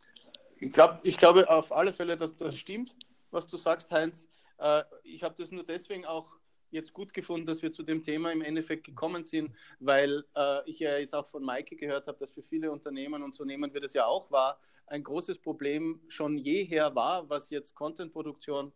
[0.60, 2.96] Ich, glaub, ich glaube auf alle Fälle, dass das stimmt,
[3.32, 4.28] was du sagst, Heinz.
[4.58, 6.39] Äh, ich habe das nur deswegen auch
[6.72, 10.80] jetzt gut gefunden, dass wir zu dem Thema im Endeffekt gekommen sind, weil äh, ich
[10.80, 13.82] ja jetzt auch von Maike gehört habe, dass für viele Unternehmen, und so nehmen wir
[13.82, 18.72] das ja auch wahr, ein großes Problem schon jeher war, was jetzt Contentproduktion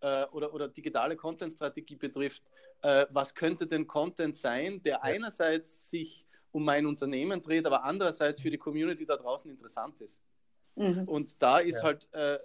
[0.00, 2.42] äh, oder, oder digitale Content-Strategie betrifft,
[2.82, 8.40] äh, was könnte denn Content sein, der einerseits sich um mein Unternehmen dreht, aber andererseits
[8.40, 10.22] für die Community da draußen interessant ist.
[10.76, 11.04] Mhm.
[11.08, 11.82] Und da ist ja.
[11.82, 12.38] halt, äh,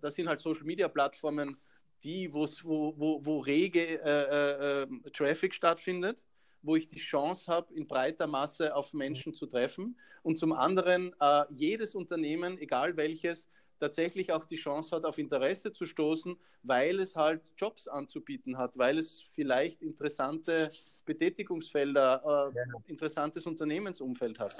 [0.00, 1.56] das sind halt Social Media Plattformen,
[2.04, 6.26] die, wo, wo, wo rege äh, äh, äh, Traffic stattfindet,
[6.62, 9.98] wo ich die Chance habe, in breiter Masse auf Menschen zu treffen.
[10.22, 15.72] Und zum anderen äh, jedes Unternehmen, egal welches, tatsächlich auch die Chance hat, auf Interesse
[15.72, 20.70] zu stoßen, weil es halt Jobs anzubieten hat, weil es vielleicht interessante
[21.04, 24.56] Betätigungsfelder, äh, interessantes Unternehmensumfeld hat.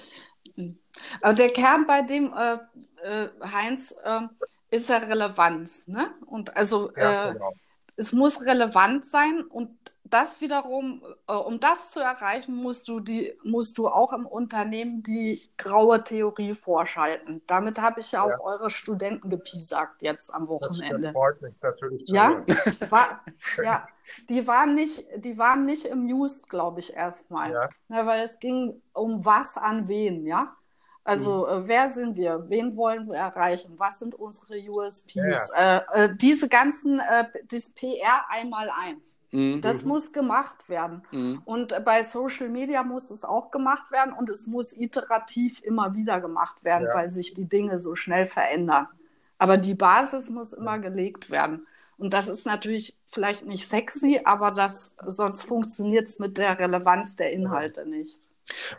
[0.56, 2.58] Der Kern bei dem äh,
[3.02, 4.30] äh, Heinz ähm,
[4.70, 5.86] ist ja Relevanz.
[5.88, 6.10] Ne?
[6.26, 7.52] Und also ja, äh, genau.
[7.96, 9.70] es muss relevant sein und
[10.10, 15.02] das wiederum, äh, um das zu erreichen, musst du die, musst du auch im Unternehmen
[15.02, 17.42] die graue Theorie vorschalten.
[17.46, 18.40] Damit habe ich ja auch ja.
[18.40, 21.00] eure Studenten gepiesackt jetzt am Wochenende.
[21.00, 22.02] Das freut mich natürlich.
[22.06, 22.42] Ja,
[22.90, 23.22] war,
[23.62, 23.86] ja,
[24.28, 27.68] die waren nicht, die waren nicht amused, glaube ich erstmal, ja.
[27.88, 28.06] ja.
[28.06, 30.54] weil es ging um was an wen, ja.
[31.08, 31.64] Also mhm.
[31.64, 32.44] äh, wer sind wir?
[32.48, 33.72] Wen wollen wir erreichen?
[33.78, 35.14] Was sind unsere USPs?
[35.14, 35.78] Ja.
[35.78, 39.16] Äh, äh, diese ganzen, äh, das PR einmal eins.
[39.30, 39.62] Mhm.
[39.62, 39.88] Das mhm.
[39.88, 41.02] muss gemacht werden.
[41.10, 41.40] Mhm.
[41.46, 46.20] Und bei Social Media muss es auch gemacht werden und es muss iterativ immer wieder
[46.20, 46.94] gemacht werden, ja.
[46.94, 48.86] weil sich die Dinge so schnell verändern.
[49.38, 51.66] Aber die Basis muss immer gelegt werden.
[51.96, 57.16] Und das ist natürlich vielleicht nicht sexy, aber das, sonst funktioniert es mit der Relevanz
[57.16, 58.28] der Inhalte nicht.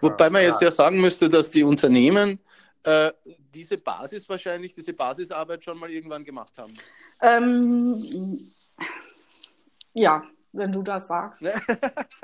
[0.02, 2.40] Wobei man jetzt ja sagen müsste, dass die Unternehmen
[2.84, 3.12] äh,
[3.54, 6.74] diese Basis wahrscheinlich, diese Basisarbeit schon mal irgendwann gemacht haben.
[7.22, 8.52] Ähm,
[9.94, 11.46] ja, wenn du das sagst.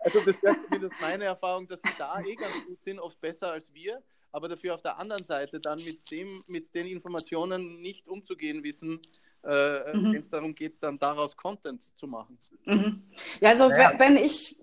[0.00, 3.52] also das wäre zumindest meine Erfahrung, dass sie da eh ganz gut sind, oft besser
[3.52, 8.08] als wir, aber dafür auf der anderen Seite dann mit, dem, mit den Informationen nicht
[8.08, 9.00] umzugehen wissen,
[9.44, 10.12] äh, mhm.
[10.12, 12.38] wenn es darum geht, dann daraus Content zu machen.
[12.64, 13.02] Mhm.
[13.40, 13.92] Ja, also ja.
[13.98, 14.58] wenn ich,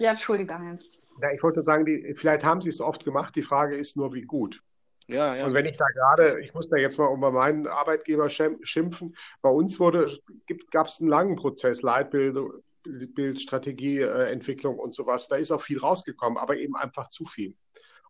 [0.00, 1.02] ja, Entschuldige, Heinz.
[1.22, 3.36] Ja, ich wollte sagen, die, vielleicht haben sie es oft gemacht.
[3.36, 4.62] Die Frage ist nur, wie gut.
[5.06, 5.46] Ja, ja.
[5.46, 9.50] Und wenn ich da gerade, ich muss da jetzt mal über meinen Arbeitgeber schimpfen, bei
[9.50, 12.38] uns gab es einen langen Prozess, Leitbild,
[12.82, 15.28] Bild, Strategieentwicklung und sowas.
[15.28, 17.54] Da ist auch viel rausgekommen, aber eben einfach zu viel.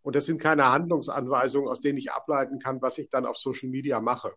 [0.02, 3.68] Und das sind keine Handlungsanweisungen, aus denen ich ableiten kann, was ich dann auf Social
[3.68, 4.32] Media mache.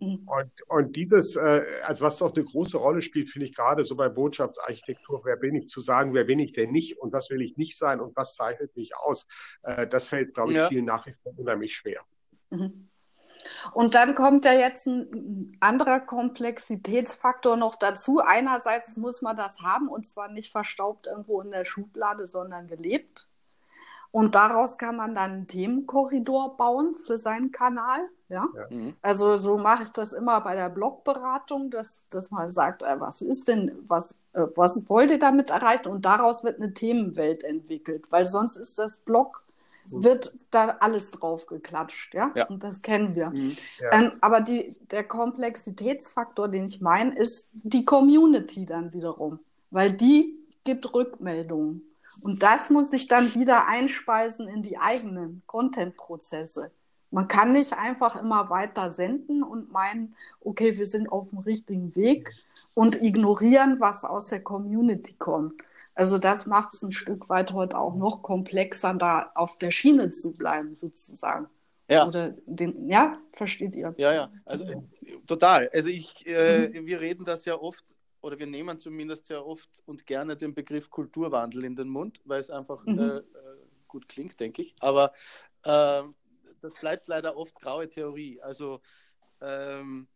[0.00, 0.28] Mhm.
[0.28, 3.96] Und, und dieses, äh, also was doch eine große Rolle spielt, finde ich gerade so
[3.96, 7.40] bei Botschaftsarchitektur, wer bin ich zu sagen, wer bin ich denn nicht und was will
[7.42, 9.26] ich nicht sein und was zeichnet mich aus,
[9.62, 10.68] äh, das fällt, glaube ich, ja.
[10.68, 12.02] vielen Nachrichten unheimlich schwer.
[12.50, 12.88] Mhm.
[13.72, 18.20] Und dann kommt ja jetzt ein anderer Komplexitätsfaktor noch dazu.
[18.20, 23.28] Einerseits muss man das haben und zwar nicht verstaubt irgendwo in der Schublade, sondern gelebt.
[24.16, 28.00] Und daraus kann man dann einen Themenkorridor bauen für seinen Kanal.
[28.30, 28.48] Ja?
[28.56, 28.74] ja.
[28.74, 28.94] Mhm.
[29.02, 33.20] Also so mache ich das immer bei der Blogberatung, dass, dass man sagt, äh, was
[33.20, 35.88] ist denn, was, äh, was wollt ihr damit erreichen?
[35.88, 39.42] Und daraus wird eine Themenwelt entwickelt, weil sonst ist das Blog
[39.88, 42.32] wird da alles drauf geklatscht, ja?
[42.34, 42.46] ja.
[42.46, 43.28] Und das kennen wir.
[43.28, 43.54] Mhm.
[43.80, 43.92] Ja.
[43.92, 50.38] Ähm, aber die, der Komplexitätsfaktor, den ich meine, ist die Community dann wiederum, weil die
[50.64, 51.82] gibt Rückmeldungen.
[52.22, 56.70] Und das muss sich dann wieder einspeisen in die eigenen Content-Prozesse.
[57.10, 61.94] Man kann nicht einfach immer weiter senden und meinen, okay, wir sind auf dem richtigen
[61.94, 62.32] Weg
[62.74, 65.54] und ignorieren, was aus der Community kommt.
[65.94, 70.10] Also das macht es ein Stück weit heute auch noch komplexer, da auf der Schiene
[70.10, 71.48] zu bleiben, sozusagen.
[71.88, 72.06] Ja.
[72.06, 73.94] Oder den, ja, versteht ihr?
[73.96, 74.76] Ja, ja, also äh,
[75.26, 75.70] total.
[75.72, 77.95] Also ich, äh, wir reden das ja oft
[78.26, 82.40] oder wir nehmen zumindest sehr oft und gerne den Begriff Kulturwandel in den Mund, weil
[82.40, 82.98] es einfach mhm.
[82.98, 83.22] äh, äh
[83.86, 84.74] gut klingt, denke ich.
[84.80, 85.12] Aber
[85.62, 86.02] äh,
[86.60, 88.42] das bleibt leider oft graue Theorie.
[88.42, 88.80] Also
[89.40, 90.08] ähm,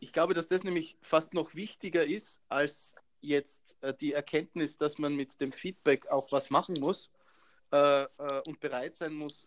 [0.00, 4.98] ich glaube, dass das nämlich fast noch wichtiger ist als jetzt äh, die Erkenntnis, dass
[4.98, 7.10] man mit dem Feedback auch was machen muss
[7.70, 9.46] äh, äh und bereit sein muss,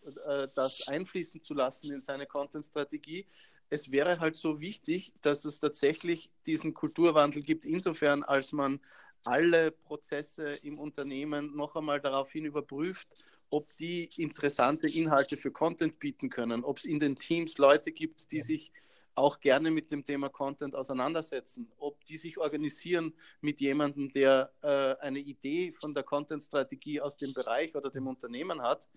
[0.56, 3.28] das einfließen zu lassen in seine Content-Strategie,
[3.70, 8.80] es wäre halt so wichtig, dass es tatsächlich diesen Kulturwandel gibt, insofern als man
[9.24, 13.08] alle Prozesse im Unternehmen noch einmal daraufhin überprüft,
[13.50, 18.32] ob die interessante Inhalte für Content bieten können, ob es in den Teams Leute gibt,
[18.32, 18.72] die sich
[19.16, 24.96] auch gerne mit dem Thema Content auseinandersetzen, ob die sich organisieren mit jemandem, der äh,
[25.02, 28.88] eine Idee von der Content-Strategie aus dem Bereich oder dem Unternehmen hat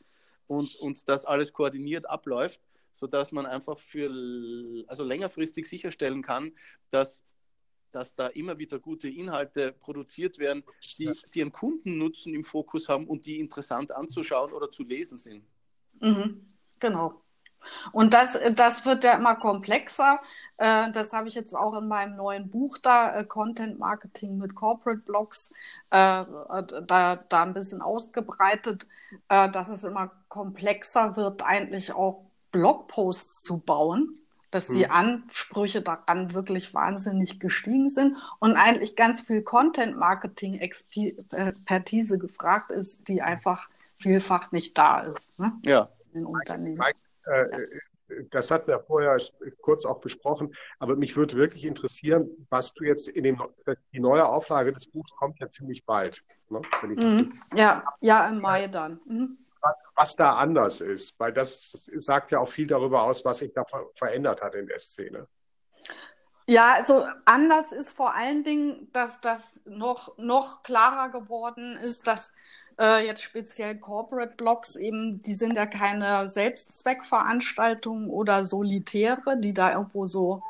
[0.46, 2.60] und, und das alles koordiniert abläuft
[2.92, 4.10] sodass man einfach für
[4.86, 6.52] also längerfristig sicherstellen kann,
[6.90, 7.24] dass,
[7.90, 10.64] dass da immer wieder gute Inhalte produziert werden,
[10.98, 15.44] die, die einen Kundennutzen im Fokus haben und die interessant anzuschauen oder zu lesen sind.
[16.00, 16.46] Mhm.
[16.78, 17.22] Genau.
[17.92, 20.20] Und das, das wird ja immer komplexer.
[20.56, 24.54] Äh, das habe ich jetzt auch in meinem neuen Buch da, äh, Content Marketing mit
[24.54, 25.52] Corporate Blogs,
[25.90, 28.86] äh, da, da ein bisschen ausgebreitet,
[29.28, 34.92] dass es immer komplexer wird, eigentlich auch Blogposts zu bauen dass die hm.
[34.92, 43.70] Ansprüche daran wirklich wahnsinnig gestiegen sind und eigentlich ganz viel Content-Marketing-Expertise gefragt ist, die einfach
[43.96, 45.54] vielfach nicht da ist ne?
[45.64, 45.88] ja.
[46.12, 46.76] in Unternehmen.
[46.76, 47.46] Mike, äh,
[48.30, 49.16] das hatten wir vorher
[49.62, 53.42] kurz auch besprochen, aber mich würde wirklich interessieren, was du jetzt in dem,
[53.94, 56.22] die neue Auflage des Buchs kommt ja ziemlich bald.
[56.50, 57.40] Ne, mhm.
[57.54, 59.00] Ja, ja, im Mai dann.
[59.06, 59.38] Mhm.
[59.94, 63.64] Was da anders ist, weil das sagt ja auch viel darüber aus, was sich da
[63.94, 65.28] verändert hat in der Szene.
[66.46, 72.32] Ja, also anders ist vor allen Dingen, dass das noch, noch klarer geworden ist, dass
[72.78, 79.72] äh, jetzt speziell Corporate Blogs eben, die sind ja keine Selbstzweckveranstaltungen oder Solitäre, die da
[79.72, 80.42] irgendwo so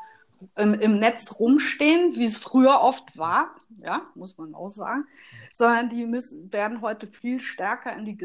[0.55, 5.05] im, im Netz rumstehen, wie es früher oft war, ja, muss man auch sagen,
[5.51, 8.17] sondern die müssen, werden heute viel stärker in die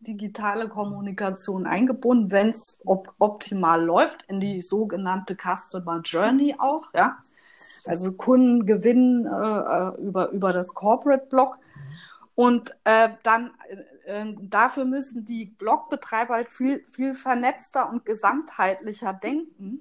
[0.00, 7.18] gesamtdigitale Kommunikation eingebunden, wenn es op optimal läuft, in die sogenannte Customer Journey auch, ja.
[7.86, 11.58] Also Kunden gewinnen äh, über, über das Corporate Blog.
[12.36, 13.50] Und äh, dann
[14.06, 19.80] äh, äh, dafür müssen die Blogbetreiber halt viel, viel vernetzter und gesamtheitlicher denken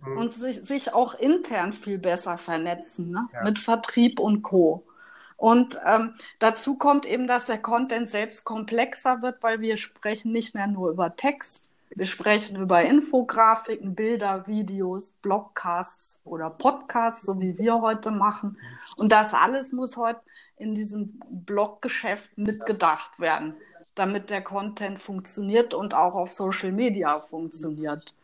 [0.00, 0.16] mhm.
[0.16, 3.28] und sich, sich auch intern viel besser vernetzen, ne?
[3.34, 3.44] Ja.
[3.44, 4.82] mit Vertrieb und Co.
[5.40, 10.54] Und ähm, dazu kommt eben, dass der Content selbst komplexer wird, weil wir sprechen nicht
[10.54, 17.56] mehr nur über Text, wir sprechen über Infografiken, Bilder, Videos, Blogcasts oder Podcasts, so wie
[17.56, 18.58] wir heute machen.
[18.98, 20.20] Und das alles muss heute
[20.58, 23.54] in diesem Bloggeschäft mitgedacht werden,
[23.94, 28.14] damit der Content funktioniert und auch auf Social Media funktioniert.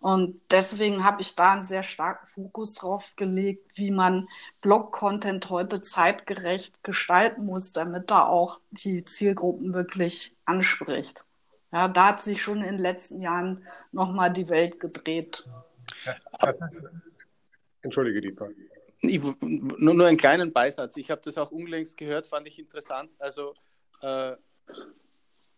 [0.00, 4.28] Und deswegen habe ich da einen sehr starken Fokus drauf gelegt, wie man
[4.60, 11.24] Blog-Content heute zeitgerecht gestalten muss, damit da auch die Zielgruppen wirklich anspricht.
[11.72, 15.44] Ja, da hat sich schon in den letzten Jahren nochmal die Welt gedreht.
[16.04, 16.60] Das, das,
[17.82, 18.48] entschuldige, Dieter
[19.00, 20.96] ich, nur, nur einen kleinen Beisatz.
[20.96, 23.10] Ich habe das auch unlängst gehört, fand ich interessant.
[23.18, 23.54] Also
[24.00, 24.34] äh,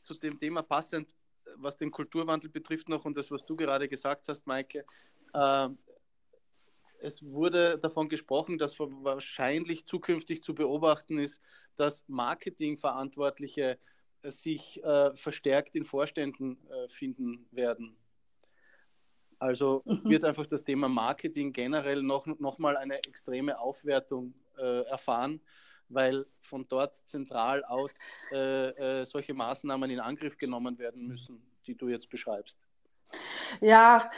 [0.03, 1.15] zu dem Thema passend,
[1.57, 4.85] was den Kulturwandel betrifft noch und das, was du gerade gesagt hast, Maike.
[5.33, 5.69] Äh,
[7.03, 11.41] es wurde davon gesprochen, dass wahrscheinlich zukünftig zu beobachten ist,
[11.77, 13.79] dass Marketingverantwortliche
[14.23, 17.97] sich äh, verstärkt in Vorständen äh, finden werden.
[19.39, 20.11] Also mhm.
[20.11, 25.41] wird einfach das Thema Marketing generell noch, noch mal eine extreme Aufwertung äh, erfahren,
[25.91, 27.93] weil von dort zentral aus
[28.33, 32.59] äh, äh, solche Maßnahmen in Angriff genommen werden müssen, die du jetzt beschreibst.
[33.61, 34.11] Ja,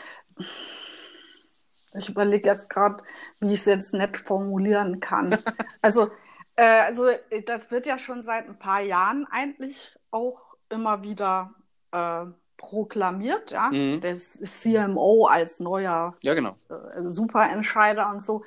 [1.95, 3.03] ich überlege jetzt gerade,
[3.41, 5.39] wie ich es jetzt nett formulieren kann.
[5.83, 6.11] also,
[6.57, 7.09] äh, also
[7.47, 11.55] das wird ja schon seit ein paar Jahren eigentlich auch immer wieder
[11.91, 14.01] äh, proklamiert, ja, mhm.
[14.01, 16.55] das CMO als neuer ja, genau.
[16.71, 18.45] äh, Superentscheider und so.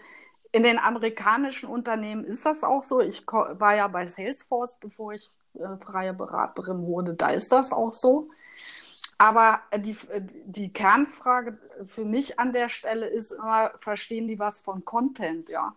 [0.56, 3.02] In den amerikanischen Unternehmen ist das auch so.
[3.02, 7.14] Ich war ja bei Salesforce, bevor ich äh, freie Beraterin wurde.
[7.14, 8.30] Da ist das auch so.
[9.18, 9.98] Aber die,
[10.46, 15.76] die Kernfrage für mich an der Stelle ist immer, verstehen die was von Content, ja?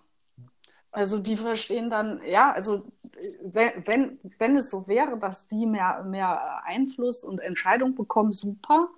[0.92, 2.84] Also die verstehen dann, ja, also
[3.42, 8.90] wenn, wenn, wenn es so wäre, dass die mehr, mehr Einfluss und Entscheidung bekommen, super.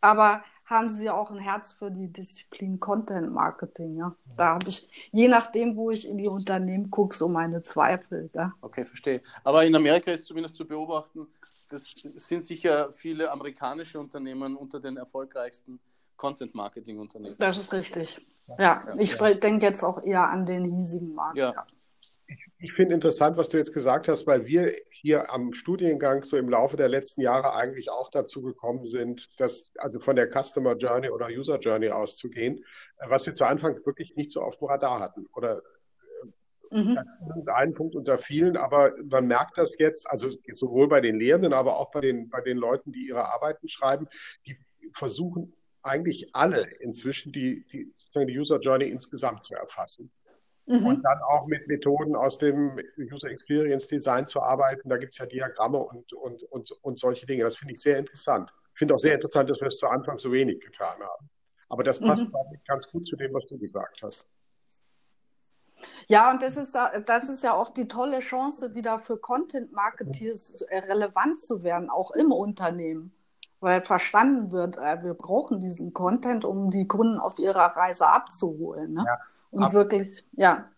[0.00, 3.96] Aber haben sie auch ein Herz für die Disziplin Content Marketing.
[3.96, 4.14] Ja?
[4.36, 8.30] Da habe ich, je nachdem, wo ich in die Unternehmen gucke, so meine Zweifel.
[8.32, 8.54] Ja?
[8.60, 9.20] Okay, verstehe.
[9.42, 11.26] Aber in Amerika ist zumindest zu beobachten,
[11.68, 11.84] das
[12.16, 15.80] sind sicher viele amerikanische Unternehmen unter den erfolgreichsten
[16.16, 17.36] Content-Marketing-Unternehmen.
[17.38, 18.20] Das ist richtig.
[18.46, 19.34] Ja, ja ich ja.
[19.34, 21.36] denke jetzt auch eher an den hiesigen Markt.
[21.36, 21.66] Ja.
[22.32, 26.36] Ich, ich finde interessant, was du jetzt gesagt hast, weil wir hier am Studiengang so
[26.36, 30.76] im Laufe der letzten Jahre eigentlich auch dazu gekommen sind, dass also von der Customer
[30.76, 32.64] Journey oder User Journey auszugehen,
[33.08, 35.62] was wir zu Anfang wirklich nicht so auf dem Radar hatten oder
[36.70, 36.98] Mhm.
[37.46, 41.78] Ein Punkt unter vielen, aber man merkt das jetzt, also sowohl bei den Lehrenden, aber
[41.78, 44.06] auch bei den, bei den Leuten, die ihre Arbeiten schreiben,
[44.46, 44.56] die
[44.92, 50.12] versuchen eigentlich alle inzwischen die, die, die User Journey insgesamt zu erfassen.
[50.66, 50.86] Mhm.
[50.86, 54.88] Und dann auch mit Methoden aus dem User Experience Design zu arbeiten.
[54.88, 57.42] Da gibt es ja Diagramme und, und, und, und solche Dinge.
[57.44, 58.52] Das finde ich sehr interessant.
[58.74, 61.28] Ich finde auch sehr interessant, dass wir es zu Anfang so wenig getan haben.
[61.68, 62.30] Aber das passt, mhm.
[62.30, 64.28] glaube ich, ganz gut zu dem, was du gesagt hast.
[66.08, 70.64] Ja, und das ist, das ist ja auch die tolle Chance, wieder für Content Marketeers
[70.70, 73.12] relevant zu werden, auch im Unternehmen.
[73.60, 78.94] weil verstanden wird, äh, wir brauchen diesen Content, um die Kunden auf ihrer Reise abzuholen.
[78.94, 79.04] Ne?
[79.06, 79.18] Ja,
[79.50, 80.70] Und ab wirklich, ja.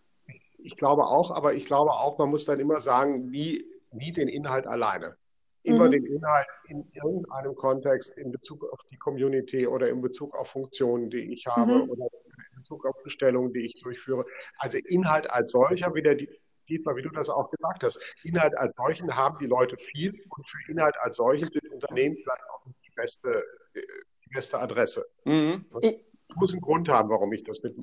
[0.57, 4.27] Ich glaube auch, aber ich glaube auch, man muss dann immer sagen, wie, wie den
[4.27, 5.17] Inhalt alleine.
[5.63, 5.91] Immer mhm.
[5.91, 11.09] den Inhalt in irgendeinem Kontext in Bezug auf die Community oder in Bezug auf Funktionen,
[11.09, 11.89] die ich habe mhm.
[11.89, 14.25] oder in Bezug auf Bestellungen, die ich durchführe.
[14.57, 16.17] Also Inhalt als solcher, wie der
[16.69, 20.49] Dietmar, wie du das auch gesagt hast, Inhalt als solchen haben die Leute viel und
[20.49, 23.43] für Inhalt als solchen sind Unternehmen vielleicht auch die beste,
[23.75, 25.05] die beste Adresse.
[25.25, 25.65] Mhm.
[25.81, 25.99] Ich
[26.35, 27.75] muss einen Grund haben, warum ich das mit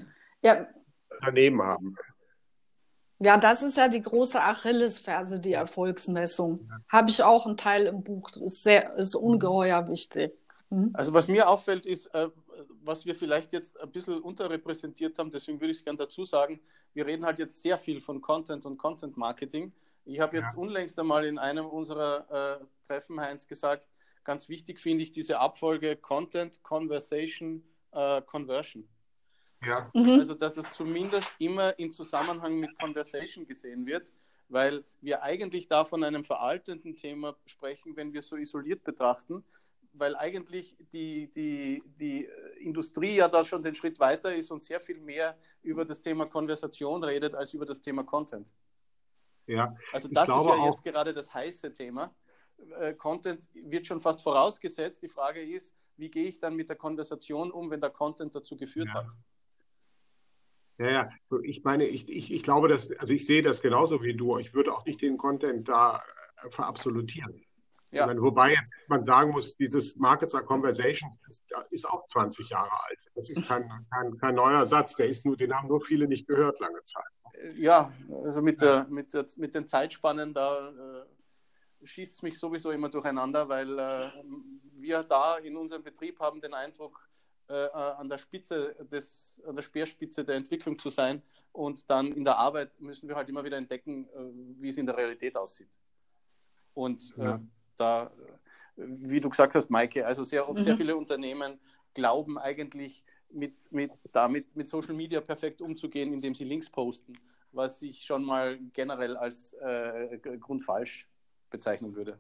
[0.43, 0.67] ja.
[1.21, 1.97] Unternehmen haben
[3.19, 6.67] Ja, das ist ja die große Achillesferse, die Erfolgsmessung.
[6.69, 6.79] Ja.
[6.89, 8.31] Habe ich auch einen Teil im Buch.
[8.31, 10.33] Das ist, sehr, ist ungeheuer wichtig.
[10.71, 10.91] Mhm.
[10.95, 12.29] Also was mir auffällt, ist, äh,
[12.83, 16.61] was wir vielleicht jetzt ein bisschen unterrepräsentiert haben, deswegen würde ich es gerne dazu sagen,
[16.95, 19.73] wir reden halt jetzt sehr viel von Content und Content Marketing.
[20.07, 20.59] Ich habe jetzt ja.
[20.59, 23.87] unlängst einmal in einem unserer äh, Treffen, Heinz, gesagt,
[24.25, 28.89] ganz wichtig finde ich diese Abfolge Content, Conversation, äh, Conversion.
[29.65, 29.91] Ja.
[29.95, 30.19] Mhm.
[30.19, 34.11] Also, dass es zumindest immer in Zusammenhang mit Conversation gesehen wird,
[34.49, 39.45] weil wir eigentlich da von einem veraltenden Thema sprechen, wenn wir es so isoliert betrachten
[39.93, 44.81] weil eigentlich die, die, die Industrie ja da schon den Schritt weiter ist und sehr
[44.81, 48.53] viel mehr über das Thema Konversation redet als über das Thema Content.
[49.47, 52.15] Ja, also das ist ja jetzt gerade das heiße Thema.
[52.79, 55.03] Äh, Content wird schon fast vorausgesetzt.
[55.03, 58.57] Die Frage ist, wie gehe ich dann mit der Konversation um, wenn der Content dazu
[58.57, 58.95] geführt ja.
[58.95, 59.07] hat?
[60.81, 61.11] Ja, ja,
[61.43, 64.39] ich meine, ich, ich, ich glaube, dass, also ich sehe das genauso wie du.
[64.39, 66.03] Ich würde auch nicht den Content da
[66.43, 67.45] äh, verabsolutieren.
[67.93, 68.07] Ja.
[68.07, 72.71] Meine, wobei jetzt man sagen muss, dieses Markets are Conversation ist, ist, auch 20 Jahre
[72.73, 72.99] alt.
[73.15, 76.27] Das ist kein, kein, kein, neuer Satz, der ist nur, den haben nur viele nicht
[76.27, 77.57] gehört lange Zeit.
[77.57, 77.93] Ja,
[78.25, 82.89] also mit, der, mit, der, mit den Zeitspannen, da äh, schießt es mich sowieso immer
[82.89, 84.11] durcheinander, weil äh,
[84.79, 87.10] wir da in unserem Betrieb haben den Eindruck,
[87.51, 92.25] äh, an der Spitze des, an der Speerspitze der Entwicklung zu sein und dann in
[92.25, 95.79] der Arbeit müssen wir halt immer wieder entdecken, äh, wie es in der Realität aussieht.
[96.75, 97.41] Und äh, ja
[97.81, 98.11] da,
[98.77, 100.59] wie du gesagt hast, Maike, also sehr, mhm.
[100.59, 101.59] sehr viele Unternehmen
[101.95, 107.15] glauben eigentlich mit, mit, damit mit Social Media perfekt umzugehen, indem sie Links posten,
[107.53, 111.09] was ich schon mal generell als äh, grundfalsch
[111.49, 112.19] bezeichnen würde.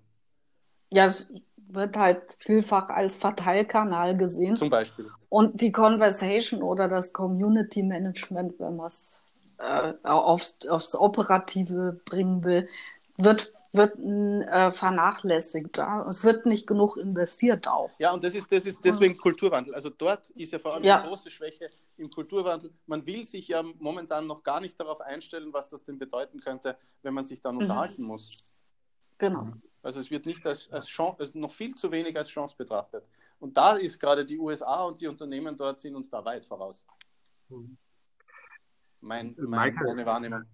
[0.90, 1.32] Ja, es
[1.68, 4.56] wird halt vielfach als Verteilkanal gesehen.
[4.56, 5.10] Zum Beispiel.
[5.28, 9.22] Und die Conversation oder das Community Management, wenn man es
[9.58, 12.68] äh, aufs, aufs Operative bringen will,
[13.16, 15.78] wird wird äh, vernachlässigt.
[15.78, 16.06] Ja?
[16.08, 17.90] Es wird nicht genug investiert auch.
[17.98, 19.74] Ja, und das ist, das ist deswegen Kulturwandel.
[19.74, 21.00] Also dort ist ja vor allem ja.
[21.00, 22.72] eine große Schwäche im Kulturwandel.
[22.86, 26.76] Man will sich ja momentan noch gar nicht darauf einstellen, was das denn bedeuten könnte,
[27.02, 27.62] wenn man sich dann mhm.
[27.62, 28.38] unterhalten muss.
[29.20, 29.52] Genau.
[29.82, 33.04] Also es wird nicht als, als Chance, also noch viel zu wenig als Chance betrachtet.
[33.38, 36.86] Und da ist gerade die USA und die Unternehmen dort sind uns da weit voraus.
[37.48, 37.76] Mhm.
[39.02, 40.44] Mein, mein, meine Wahrnehmung.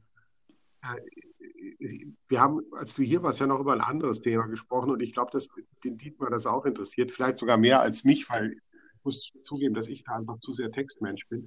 [0.83, 5.01] Äh, wir haben, als du hier warst, ja noch über ein anderes Thema gesprochen und
[5.01, 5.49] ich glaube, dass
[5.85, 9.89] den Dietmar das auch interessiert, vielleicht sogar mehr als mich, weil ich muss zugeben, dass
[9.89, 11.47] ich da einfach zu sehr Textmensch bin.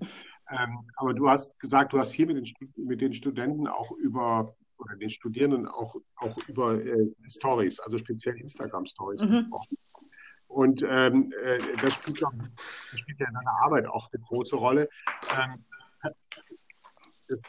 [0.50, 4.56] Ähm, aber du hast gesagt, du hast hier mit den, mit den Studenten auch über
[4.80, 9.32] oder den Studierenden auch, auch über äh, Stories, also speziell Instagram-Stories mhm.
[9.32, 9.78] gesprochen.
[10.48, 14.56] Und ähm, äh, das, spielt ja, das spielt ja in deiner Arbeit auch eine große
[14.56, 14.90] Rolle.
[15.38, 15.66] Ähm,
[17.28, 17.44] das,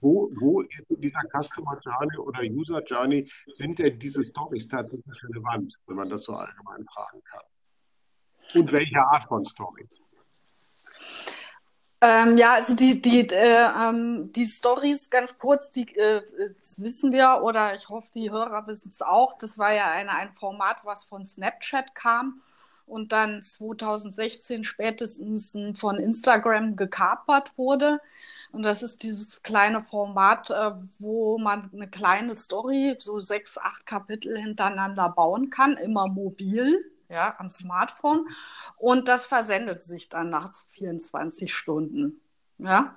[0.00, 5.74] wo, wo in dieser Customer Journey oder User Journey sind denn diese Stories tatsächlich relevant,
[5.86, 7.42] wenn man das so allgemein fragen kann?
[8.54, 10.00] Und welche Art von Stories?
[12.00, 16.22] Ähm, ja, also die, die, äh, ähm, die Stories, ganz kurz, die äh,
[16.58, 19.36] das wissen wir oder ich hoffe, die Hörer wissen es auch.
[19.38, 22.40] Das war ja eine, ein Format, was von Snapchat kam
[22.86, 28.00] und dann 2016 spätestens von Instagram gekapert wurde.
[28.52, 33.86] Und das ist dieses kleine Format, äh, wo man eine kleine Story, so sechs, acht
[33.86, 38.28] Kapitel hintereinander bauen kann, immer mobil, ja, am Smartphone.
[38.76, 42.20] Und das versendet sich dann nach 24 Stunden.
[42.58, 42.96] Ja,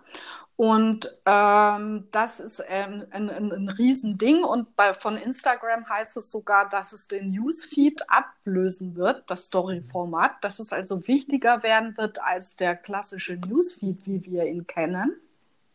[0.62, 4.44] und ähm, das ist ein, ein, ein, ein Riesending.
[4.44, 10.44] Und bei, von Instagram heißt es sogar, dass es den Newsfeed ablösen wird, das Story-Format,
[10.44, 15.20] dass es also wichtiger werden wird als der klassische Newsfeed, wie wir ihn kennen.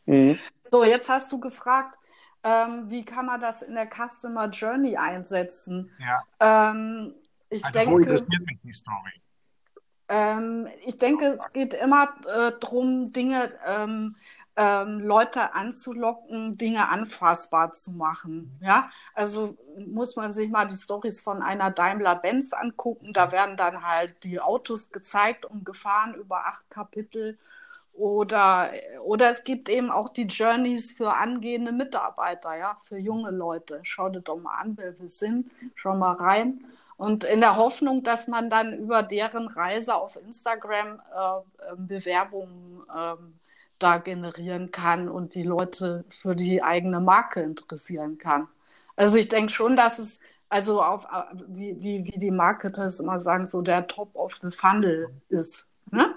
[0.05, 0.39] Mhm.
[0.71, 1.99] So, jetzt hast du gefragt,
[2.45, 5.91] ähm, wie kann man das in der Customer Journey einsetzen?
[5.99, 6.71] Ja.
[6.71, 7.13] Ähm,
[7.49, 9.13] ich also denke, wo interessiert mich die Story?
[10.09, 14.15] Ähm, ich denke, es geht immer äh, darum, Dinge ähm,
[14.57, 18.59] ähm, Leute anzulocken, Dinge anfassbar zu machen.
[18.63, 23.13] Ja, also muss man sich mal die Stories von einer Daimler-Benz angucken.
[23.13, 27.39] Da werden dann halt die Autos gezeigt und gefahren über acht Kapitel.
[27.93, 28.73] Oder,
[29.05, 33.81] oder es gibt eben auch die Journeys für angehende Mitarbeiter, ja, für junge Leute.
[33.83, 35.51] Schau dir doch mal an, wer wir sind.
[35.75, 36.65] Schau mal rein.
[36.97, 42.83] Und in der Hoffnung, dass man dann über deren Reise auf Instagram äh, ähm, Bewerbungen
[42.89, 43.17] äh,
[43.79, 48.49] da generieren kann und die Leute für die eigene Marke interessieren kann.
[48.97, 50.19] Also ich denke schon, dass es
[50.49, 54.51] also auf, äh, wie, wie, wie die Marketers immer sagen, so der Top of the
[54.51, 55.67] Funnel ist.
[55.91, 56.15] Ne?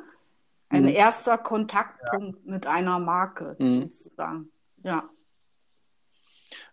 [0.70, 0.90] Ein mhm.
[0.90, 2.52] erster Kontaktpunkt ja.
[2.52, 3.82] mit einer Marke mhm.
[3.84, 4.50] sozusagen.
[4.84, 5.04] Ja.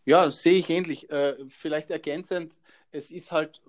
[0.04, 1.10] Ja, sehe ich ähnlich.
[1.10, 2.60] Äh, vielleicht ergänzend,
[2.96, 3.60] es ist halt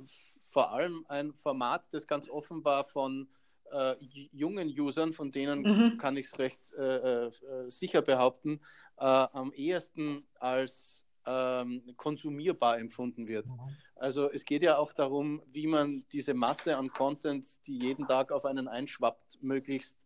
[0.42, 3.28] vor allem ein Format, das ganz offenbar von
[3.72, 3.96] äh,
[4.32, 5.98] jungen Usern, von denen mhm.
[5.98, 7.32] kann ich es recht äh, äh,
[7.68, 8.62] sicher behaupten,
[8.98, 13.48] äh, am ehesten als ähm, konsumierbar empfunden wird.
[13.48, 13.60] Mhm.
[13.96, 18.32] Also es geht ja auch darum, wie man diese Masse an Content, die jeden Tag
[18.32, 19.98] auf einen einschwappt, möglichst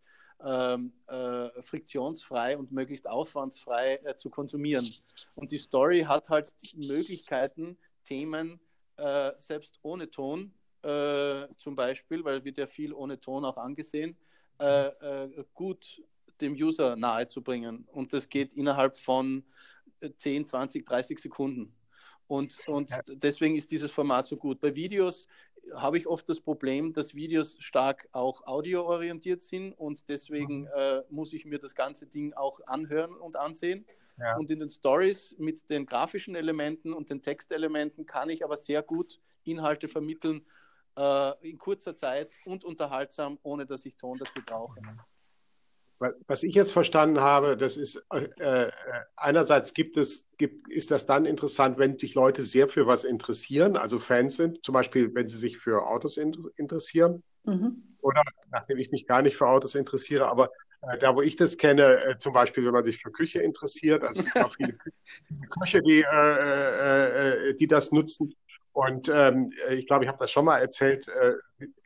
[0.43, 4.91] ähm, äh, friktionsfrei und möglichst aufwandsfrei äh, zu konsumieren.
[5.35, 8.59] Und die Story hat halt Möglichkeiten, Themen
[9.01, 14.15] äh, selbst ohne Ton äh, zum Beispiel, weil wird ja viel ohne Ton auch angesehen,
[14.59, 16.01] äh, äh, gut
[16.39, 17.87] dem User nahezubringen.
[17.91, 19.43] Und das geht innerhalb von
[20.17, 21.73] 10, 20, 30 Sekunden.
[22.27, 23.01] Und, und ja.
[23.07, 24.59] deswegen ist dieses Format so gut.
[24.61, 25.27] Bei Videos
[25.75, 30.69] habe ich oft das Problem, dass Videos stark auch audioorientiert sind und deswegen mhm.
[30.75, 33.85] äh, muss ich mir das ganze Ding auch anhören und ansehen.
[34.21, 34.37] Ja.
[34.37, 38.83] Und in den Stories mit den grafischen Elementen und den Textelementen kann ich aber sehr
[38.83, 40.45] gut Inhalte vermitteln
[40.97, 44.79] äh, in kurzer Zeit und unterhaltsam, ohne dass ich Ton dazu brauche.
[46.27, 48.71] Was ich jetzt verstanden habe, das ist äh, äh,
[49.15, 53.77] einerseits gibt es, gibt, ist das dann interessant, wenn sich Leute sehr für was interessieren,
[53.77, 57.21] also Fans sind, zum Beispiel, wenn sie sich für Autos in, interessieren.
[57.43, 57.97] Mhm.
[58.01, 60.49] Oder nachdem ich mich gar nicht für Autos interessiere, aber
[60.99, 64.21] da, wo ich das kenne, äh, zum Beispiel, wenn man sich für Küche interessiert, also
[64.21, 64.73] es gibt auch viele
[65.61, 68.35] Küche, die, äh, äh, die das nutzen.
[68.73, 71.07] Und ähm, ich glaube, ich habe das schon mal erzählt.
[71.07, 71.33] Äh,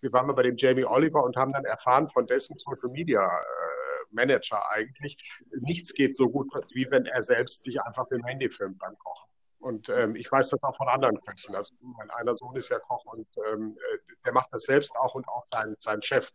[0.01, 3.25] wir waren mal bei dem Jamie Oliver und haben dann erfahren von dessen Social Media
[3.25, 5.17] äh, Manager eigentlich,
[5.61, 9.27] nichts geht so gut, wie wenn er selbst sich einfach den Handy filmt beim Kochen.
[9.59, 11.55] Und ähm, ich weiß das auch von anderen Köchen.
[11.55, 15.15] Also mein einer Sohn ist ja Koch und ähm, äh, der macht das selbst auch
[15.15, 16.31] und auch sein, sein Chef.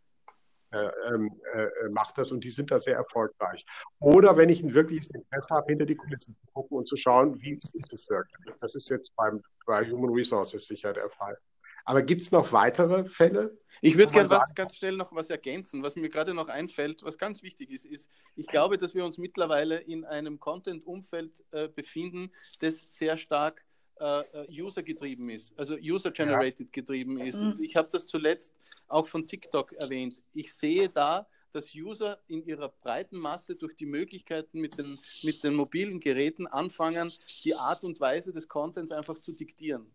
[0.73, 3.67] Äh, ähm, äh, macht das und die sind da sehr erfolgreich.
[3.99, 7.41] Oder wenn ich ein wirkliches Interesse habe, hinter die Kulissen zu gucken und zu schauen,
[7.41, 8.55] wie ist es wirklich.
[8.61, 11.37] Das ist jetzt beim, bei Human Resources sicher der Fall.
[11.85, 13.59] Aber gibt es noch weitere Fälle?
[13.81, 17.19] Ich würde gerne was ganz schnell noch was ergänzen, was mir gerade noch einfällt, was
[17.19, 22.31] ganz wichtig ist, ist, ich glaube, dass wir uns mittlerweile in einem Content-Umfeld äh, befinden,
[22.61, 23.65] das sehr stark
[24.01, 26.73] äh, äh, user-getrieben ist, also user-generated ja.
[26.73, 27.41] getrieben ist.
[27.41, 27.59] Mhm.
[27.61, 28.53] Ich habe das zuletzt
[28.89, 30.23] auch von TikTok erwähnt.
[30.33, 35.43] Ich sehe da, dass User in ihrer breiten Masse durch die Möglichkeiten mit den, mit
[35.43, 37.13] den mobilen Geräten anfangen,
[37.45, 39.87] die Art und Weise des Contents einfach zu diktieren.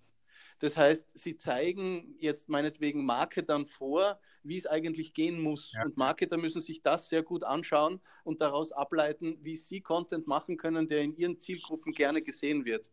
[0.60, 5.74] Das heißt, sie zeigen jetzt meinetwegen Marketern vor, wie es eigentlich gehen muss.
[5.74, 5.84] Ja.
[5.84, 10.58] Und Marketer müssen sich das sehr gut anschauen und daraus ableiten, wie sie Content machen
[10.58, 12.90] können, der in ihren Zielgruppen gerne gesehen wird.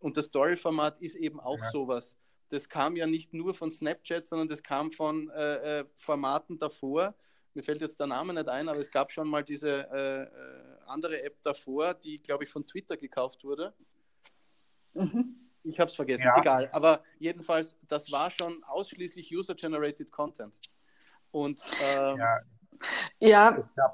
[0.00, 1.70] Und das Story-Format ist eben auch ja.
[1.70, 2.16] sowas.
[2.48, 7.14] Das kam ja nicht nur von Snapchat, sondern das kam von äh, äh, Formaten davor.
[7.54, 10.70] Mir fällt jetzt der Name nicht ein, aber es gab schon mal diese äh, äh
[10.86, 13.72] andere App davor, die, glaube ich, von Twitter gekauft wurde.
[14.94, 15.36] Mhm.
[15.62, 16.40] Ich habe es vergessen, ja.
[16.40, 16.68] egal.
[16.72, 20.58] Aber jedenfalls, das war schon ausschließlich User-Generated Content.
[21.30, 22.40] Und ähm, ja.
[23.20, 23.92] ja.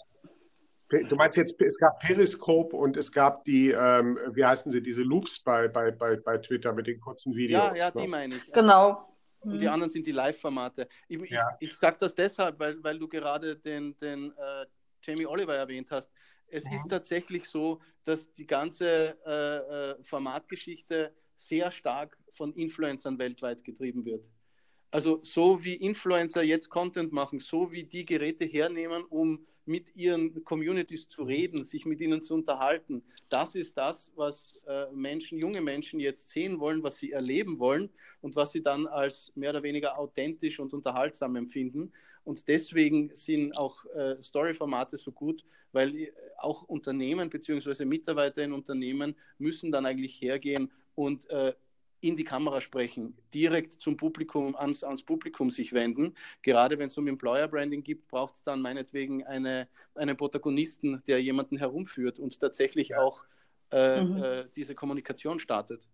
[0.88, 5.02] Du meinst jetzt, es gab Periscope und es gab die, ähm, wie heißen sie, diese
[5.02, 7.60] Loops bei, bei, bei, bei Twitter mit den kurzen Videos.
[7.60, 8.02] Ja, ja, ne?
[8.02, 8.52] die meine ich.
[8.52, 9.12] Genau.
[9.40, 9.72] Und die mhm.
[9.72, 10.86] anderen sind die Live-Formate.
[11.08, 11.56] Ich, ja.
[11.58, 14.66] ich, ich sage das deshalb, weil, weil du gerade den, den äh,
[15.02, 16.10] Jamie Oliver erwähnt hast.
[16.48, 16.72] Es mhm.
[16.74, 24.04] ist tatsächlich so, dass die ganze äh, äh, Formatgeschichte sehr stark von Influencern weltweit getrieben
[24.04, 24.30] wird.
[24.90, 30.44] Also so wie Influencer jetzt Content machen, so wie die Geräte hernehmen, um mit ihren
[30.44, 33.02] Communities zu reden, sich mit ihnen zu unterhalten.
[33.28, 37.90] Das ist das, was äh, Menschen, junge Menschen jetzt sehen wollen, was sie erleben wollen
[38.20, 41.92] und was sie dann als mehr oder weniger authentisch und unterhaltsam empfinden.
[42.24, 47.84] Und deswegen sind auch äh, Story-Formate so gut, weil äh, auch Unternehmen bzw.
[47.84, 51.54] Mitarbeiter in Unternehmen müssen dann eigentlich hergehen und äh,
[52.06, 56.14] in die Kamera sprechen, direkt zum Publikum, ans, ans Publikum sich wenden.
[56.42, 61.22] Gerade wenn es um Employer Branding geht, braucht es dann meinetwegen eine, einen Protagonisten, der
[61.22, 63.00] jemanden herumführt und tatsächlich ja.
[63.00, 63.24] auch
[63.70, 64.22] äh, mhm.
[64.22, 65.86] äh, diese Kommunikation startet.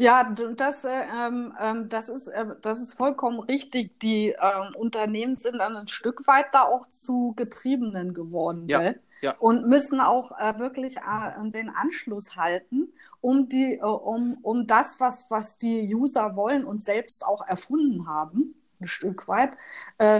[0.00, 3.98] Ja, das, äh, ähm, ähm, das, ist, äh, das ist vollkommen richtig.
[3.98, 8.66] Die äh, Unternehmen sind dann ein Stück weit da auch zu Getriebenen geworden.
[8.68, 9.34] Ja, ja.
[9.38, 15.00] Und müssen auch äh, wirklich äh, den Anschluss halten, um, die, äh, um, um das,
[15.00, 19.58] was, was die User wollen und selbst auch erfunden haben, ein Stück weit,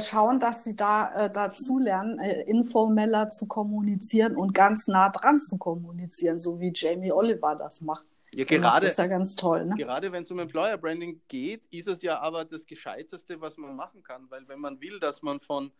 [0.01, 6.41] schauen, dass sie da dazu lernen, informeller zu kommunizieren und ganz nah dran zu kommunizieren,
[6.41, 8.05] so wie Jamie Oliver das macht.
[8.35, 9.65] Ja, gerade, das ist ja ganz toll.
[9.65, 9.77] Ne?
[9.77, 13.75] Gerade wenn es um Employer Branding geht, ist es ja aber das Gescheiteste, was man
[13.75, 14.27] machen kann.
[14.29, 15.71] Weil wenn man will, dass man von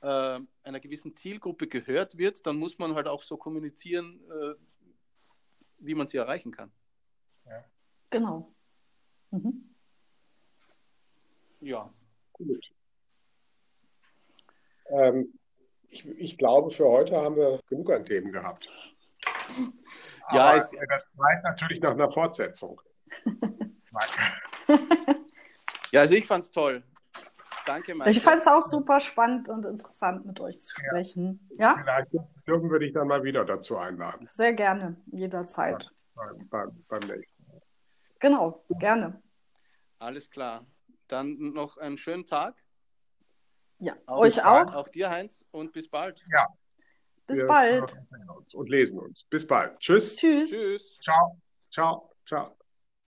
[0.00, 4.54] äh, einer gewissen Zielgruppe gehört wird, dann muss man halt auch so kommunizieren, äh,
[5.78, 6.72] wie man sie erreichen kann.
[7.46, 7.64] Ja.
[8.10, 8.54] Genau.
[9.30, 9.74] Mhm.
[11.60, 11.92] Ja.
[12.32, 12.72] Gut.
[14.88, 15.38] Ähm,
[15.88, 18.68] ich, ich glaube, für heute haben wir genug an Themen gehabt.
[20.32, 22.80] Ja, es, das bleibt natürlich nach einer Fortsetzung.
[25.90, 26.84] ja, also ich fand es toll.
[27.70, 28.10] Danke, Maike.
[28.10, 31.48] Ich fand es auch super spannend und interessant, mit euch zu sprechen.
[31.50, 31.76] Ja?
[31.76, 31.76] ja?
[31.80, 32.12] Vielleicht
[32.44, 34.26] dürfen wir dich dann mal wieder dazu einladen.
[34.26, 35.88] Sehr gerne, jederzeit.
[36.16, 37.62] Beim, beim, beim nächsten Mal.
[38.18, 39.22] Genau, gerne.
[40.00, 40.66] Alles klar.
[41.06, 42.60] Dann noch einen schönen Tag.
[43.78, 44.74] Ja, auch euch auch.
[44.74, 46.24] Auch dir, Heinz, und bis bald.
[46.32, 46.48] Ja.
[47.28, 47.96] Bis wir bald.
[48.52, 49.22] Und lesen uns.
[49.30, 49.78] Bis bald.
[49.78, 50.16] Tschüss.
[50.16, 50.50] Tschüss.
[50.50, 50.98] Tschüss.
[51.04, 51.40] Ciao.
[51.70, 52.10] Ciao.
[52.26, 52.59] Ciao.